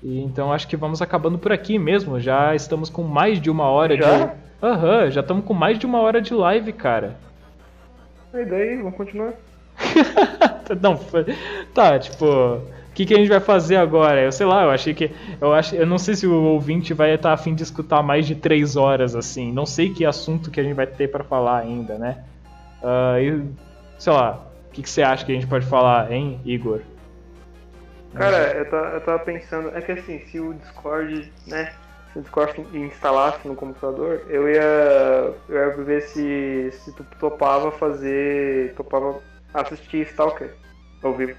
[0.01, 2.19] E então acho que vamos acabando por aqui mesmo.
[2.19, 4.25] Já estamos com mais de uma hora já?
[4.25, 4.31] de.
[4.61, 7.15] Aham, uhum, já estamos com mais de uma hora de live, cara.
[8.33, 9.33] E daí, vamos continuar.
[10.81, 10.99] não,
[11.73, 12.61] tá, tipo,
[12.97, 14.23] que, que a gente vai fazer agora?
[14.23, 15.11] Eu sei lá, eu achei que.
[15.39, 18.33] Eu, acho, eu não sei se o ouvinte vai estar afim de escutar mais de
[18.33, 19.51] três horas, assim.
[19.51, 22.23] Não sei que assunto que a gente vai ter para falar ainda, né?
[22.81, 23.43] Uh, e,
[23.99, 26.81] sei lá, o que, que você acha que a gente pode falar, hein, Igor?
[28.15, 31.71] Cara, eu tava, eu tava pensando, é que assim, se o Discord, né,
[32.11, 37.71] se o Discord instalasse no computador, eu ia, eu ia ver se, se tu topava
[37.71, 39.19] fazer, topava
[39.53, 40.51] assistir Stalker
[41.03, 41.35] ao vivo.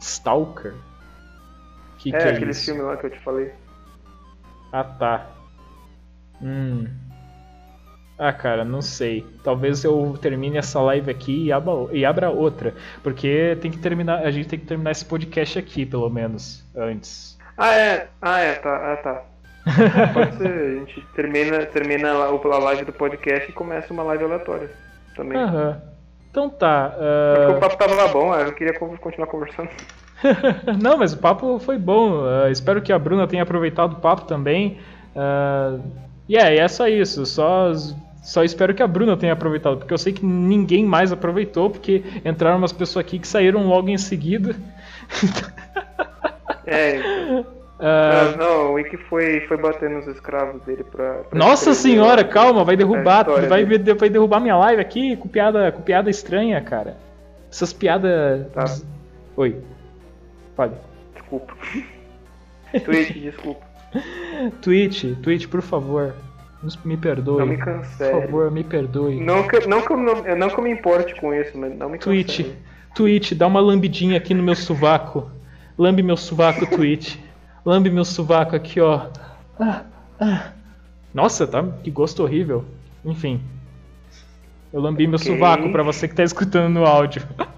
[0.00, 0.74] Stalker?
[2.10, 2.64] Que é, que é aquele isso?
[2.64, 3.52] filme lá que eu te falei.
[4.72, 5.26] Ah, tá.
[6.42, 6.86] Hum.
[8.18, 9.26] Ah, cara, não sei.
[9.44, 12.74] Talvez eu termine essa live aqui e abra, e abra outra.
[13.02, 14.20] Porque tem que terminar.
[14.20, 17.38] A gente tem que terminar esse podcast aqui, pelo menos, antes.
[17.58, 18.08] Ah, é.
[18.22, 18.92] Ah, é, tá.
[18.92, 19.24] Ah, tá.
[20.14, 24.70] Pode ser, a gente termina, termina a live do podcast e começa uma live aleatória
[25.16, 25.36] também.
[25.36, 25.82] Aham.
[26.30, 26.94] Então tá.
[26.96, 27.36] Uh...
[27.36, 29.70] Porque o papo tava bom, eu queria continuar conversando.
[30.80, 32.22] Não, mas o papo foi bom.
[32.22, 34.78] Uh, espero que a Bruna tenha aproveitado o papo também.
[35.14, 35.80] Uh,
[36.28, 37.24] e yeah, é, é só isso.
[37.26, 37.72] Só
[38.26, 42.02] só espero que a Bruna tenha aproveitado, porque eu sei que ninguém mais aproveitou, porque
[42.24, 44.56] entraram umas pessoas aqui que saíram logo em seguida.
[46.66, 46.98] é.
[47.78, 48.36] Uh...
[48.36, 51.18] Não, o Wiki foi, foi bater nos escravos dele pra.
[51.30, 53.26] pra Nossa senhora, calma, vai derrubar.
[53.48, 56.96] Vai, vai derrubar minha live aqui com piada, com piada estranha, cara.
[57.48, 58.50] Essas piadas.
[58.52, 58.64] Tá.
[59.36, 59.56] Oi.
[60.56, 60.74] Fale.
[61.14, 61.54] Desculpa.
[62.84, 63.66] Twitch, desculpa.
[64.62, 66.14] Twitch, Twitch, por favor.
[66.84, 67.38] Me perdoe.
[67.38, 68.10] Não me cancele.
[68.10, 69.20] Por favor, me perdoe.
[69.20, 71.88] Não que, não que, eu, não, não que eu me importe com isso, mas não
[71.88, 72.56] me Twitch, cancele.
[72.94, 75.30] Twitch, dá uma lambidinha aqui no meu sovaco.
[75.78, 77.16] Lambe meu sovaco, Twitch.
[77.64, 79.08] Lambe meu sovaco aqui, ó.
[79.60, 79.84] Ah,
[80.18, 80.52] ah.
[81.12, 81.62] Nossa, tá?
[81.82, 82.64] Que gosto horrível.
[83.04, 83.40] Enfim.
[84.72, 85.06] Eu lambi okay.
[85.06, 87.22] meu sovaco pra você que tá escutando no áudio.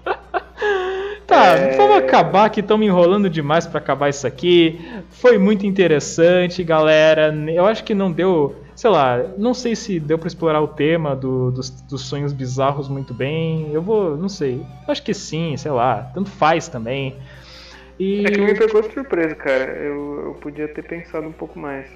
[1.39, 1.77] tá, é...
[1.77, 4.79] vamos acabar que estão me enrolando demais para acabar isso aqui.
[5.09, 7.33] Foi muito interessante, galera.
[7.47, 11.13] Eu acho que não deu sei lá, não sei se deu para explorar o tema
[11.13, 13.69] do, dos, dos, sonhos bizarros muito bem.
[13.73, 14.65] Eu vou, não sei.
[14.87, 16.09] Acho que sim, sei lá.
[16.13, 17.17] Tanto faz também.
[17.99, 18.25] E...
[18.25, 19.65] É que me pegou de surpresa, cara.
[19.73, 21.87] Eu, eu podia ter pensado um pouco mais.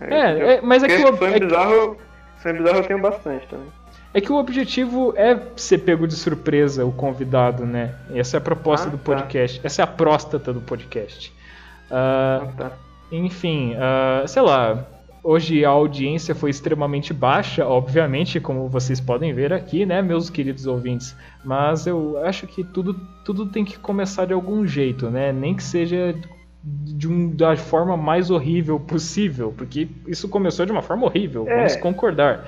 [0.00, 1.96] É, é mas é que o sonho, é bizarro,
[2.42, 3.68] sonho bizarro eu tenho bastante também.
[4.16, 7.94] É que o objetivo é ser pego de surpresa o convidado, né?
[8.14, 9.04] Essa é a proposta ah, do tá.
[9.04, 9.60] podcast.
[9.60, 9.66] Tá.
[9.66, 11.28] Essa é a próstata do podcast.
[11.28, 12.72] Uh, ah, tá.
[13.12, 14.86] Enfim, uh, sei lá.
[15.22, 20.66] Hoje a audiência foi extremamente baixa, obviamente, como vocês podem ver aqui, né, meus queridos
[20.66, 21.14] ouvintes.
[21.44, 25.30] Mas eu acho que tudo, tudo tem que começar de algum jeito, né?
[25.30, 26.14] Nem que seja
[26.64, 31.56] de um, da forma mais horrível possível, porque isso começou de uma forma horrível, É.
[31.56, 32.46] vamos concordar.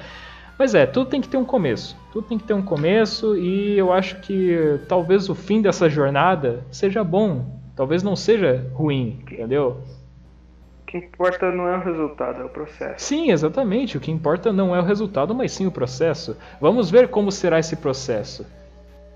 [0.59, 1.97] Mas é, tudo tem que ter um começo.
[2.13, 6.65] Tudo tem que ter um começo e eu acho que talvez o fim dessa jornada
[6.71, 7.59] seja bom.
[7.77, 9.81] Talvez não seja ruim, entendeu?
[10.83, 13.05] O que importa não é o resultado, é o processo.
[13.05, 13.97] Sim, exatamente.
[13.97, 16.37] O que importa não é o resultado, mas sim o processo.
[16.61, 18.45] Vamos ver como será esse processo.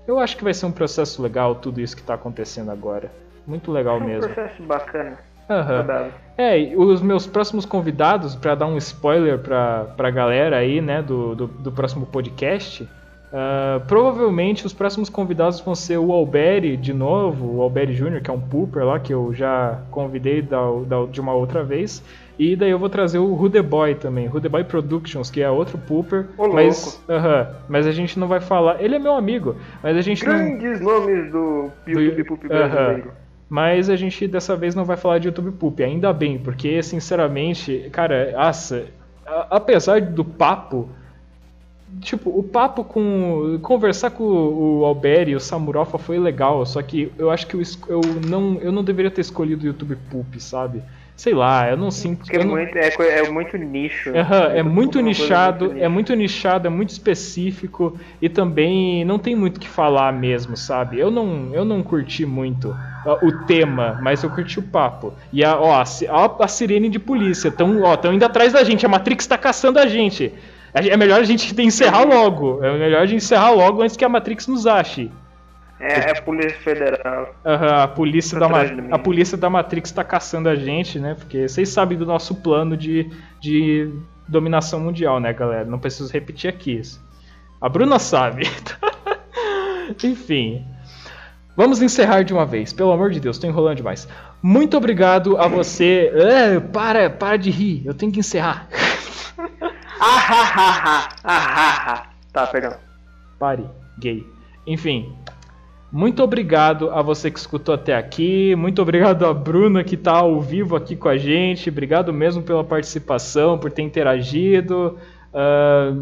[0.07, 3.11] Eu acho que vai ser um processo legal tudo isso que está acontecendo agora.
[3.45, 4.29] Muito legal É um mesmo.
[4.33, 5.17] processo bacana.
[5.63, 6.11] Saudável.
[6.37, 11.35] É, os meus próximos convidados, pra dar um spoiler pra, pra galera aí, né, do,
[11.35, 12.87] do, do próximo podcast,
[13.31, 18.31] ah, provavelmente os próximos convidados vão ser o Alberi de novo, o Alberi Jr., que
[18.31, 22.03] é um pooper lá, que eu já convidei da, da- de uma outra vez.
[22.37, 26.47] E daí eu vou trazer o Rudeboy também, Rudeboy Productions, que é outro pooper, Ô,
[26.47, 28.81] mas, aham, mas a gente não vai falar.
[28.83, 30.33] Ele é meu amigo, mas a gente não.
[30.33, 32.69] Grandes nomes do YouTube Poop Aham.
[32.69, 33.11] brasileiro.
[33.53, 37.87] Mas a gente dessa vez não vai falar de YouTube Poop, ainda bem, porque sinceramente,
[37.91, 38.33] cara,
[39.27, 40.89] a- apesar do papo,
[42.01, 43.59] tipo, o papo com.
[43.61, 47.55] conversar com o o Alberi e o Samurofa foi legal, só que eu acho que
[47.55, 50.81] eu, eu não, eu não deveria ter escolhido o YouTube Poop, sabe?
[51.15, 52.19] Sei lá, eu não sinto.
[52.19, 52.87] Porque é não- muito, é,
[53.19, 54.09] é muito nicho.
[54.15, 59.05] Aham, é muito Uma coisa nichado, muito é muito nichado, é muito específico e também
[59.05, 60.99] não tem muito o que falar mesmo, sabe?
[60.99, 62.75] Eu não, eu não curti muito
[63.05, 65.13] ó, o tema, mas eu curti o papo.
[65.31, 68.85] E a, ó, a, a sirene de polícia, tão, ó, tão indo atrás da gente,
[68.85, 70.33] a Matrix tá caçando a gente.
[70.73, 74.03] É é melhor a gente encerrar logo, é melhor a gente encerrar logo antes que
[74.03, 75.11] a Matrix nos ache.
[75.83, 77.35] É, é a Polícia Federal.
[77.45, 78.87] Aham, a polícia da mim.
[78.89, 81.13] a polícia da Matrix tá caçando a gente, né?
[81.13, 83.11] Porque vocês sabem do nosso plano de,
[83.41, 83.91] de
[84.25, 85.65] dominação mundial, né, galera?
[85.65, 87.03] Não preciso repetir aqui isso.
[87.59, 88.43] A Bruna sabe.
[90.01, 90.65] Enfim.
[91.55, 94.07] Vamos encerrar de uma vez, pelo amor de Deus, tô enrolando demais.
[94.41, 96.09] Muito obrigado a você.
[96.15, 98.67] É, para, para de rir, eu tenho que encerrar.
[100.05, 102.03] Ah, ah, ah, ah.
[102.33, 102.75] Tá, perdão.
[103.39, 103.63] Pare,
[103.97, 104.27] gay.
[104.67, 105.15] Enfim,
[105.93, 108.55] muito obrigado a você que escutou até aqui.
[108.55, 111.69] Muito obrigado a Bruna que está ao vivo aqui com a gente.
[111.69, 114.97] Obrigado mesmo pela participação, por ter interagido.
[115.31, 115.95] Ah,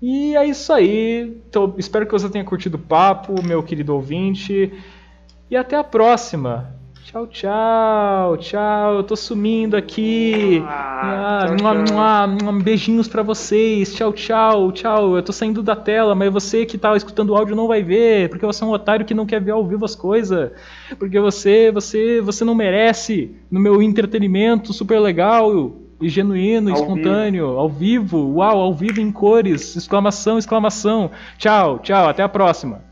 [0.00, 1.36] e é isso aí.
[1.48, 4.72] Então, espero que você tenha curtido o papo, meu querido ouvinte.
[5.50, 6.77] E até a próxima.
[7.10, 8.94] Tchau, tchau, tchau.
[8.96, 10.62] Eu tô sumindo aqui.
[10.66, 11.94] Ah, Ah, tchau, mua, tchau.
[11.94, 13.94] mua, mua, beijinhos pra vocês.
[13.94, 15.16] Tchau, tchau, tchau.
[15.16, 18.28] Eu tô saindo da tela, mas você que tá escutando o áudio não vai ver,
[18.28, 20.50] porque você é um otário que não quer ver ao vivo as coisas.
[20.98, 27.46] Porque você, você, você não merece no meu entretenimento super legal e genuíno, Ao espontâneo,
[27.58, 28.34] ao vivo.
[28.34, 29.74] Uau, ao vivo em cores.
[29.76, 31.10] Exclamação, exclamação.
[31.38, 32.86] Tchau, tchau, até a próxima.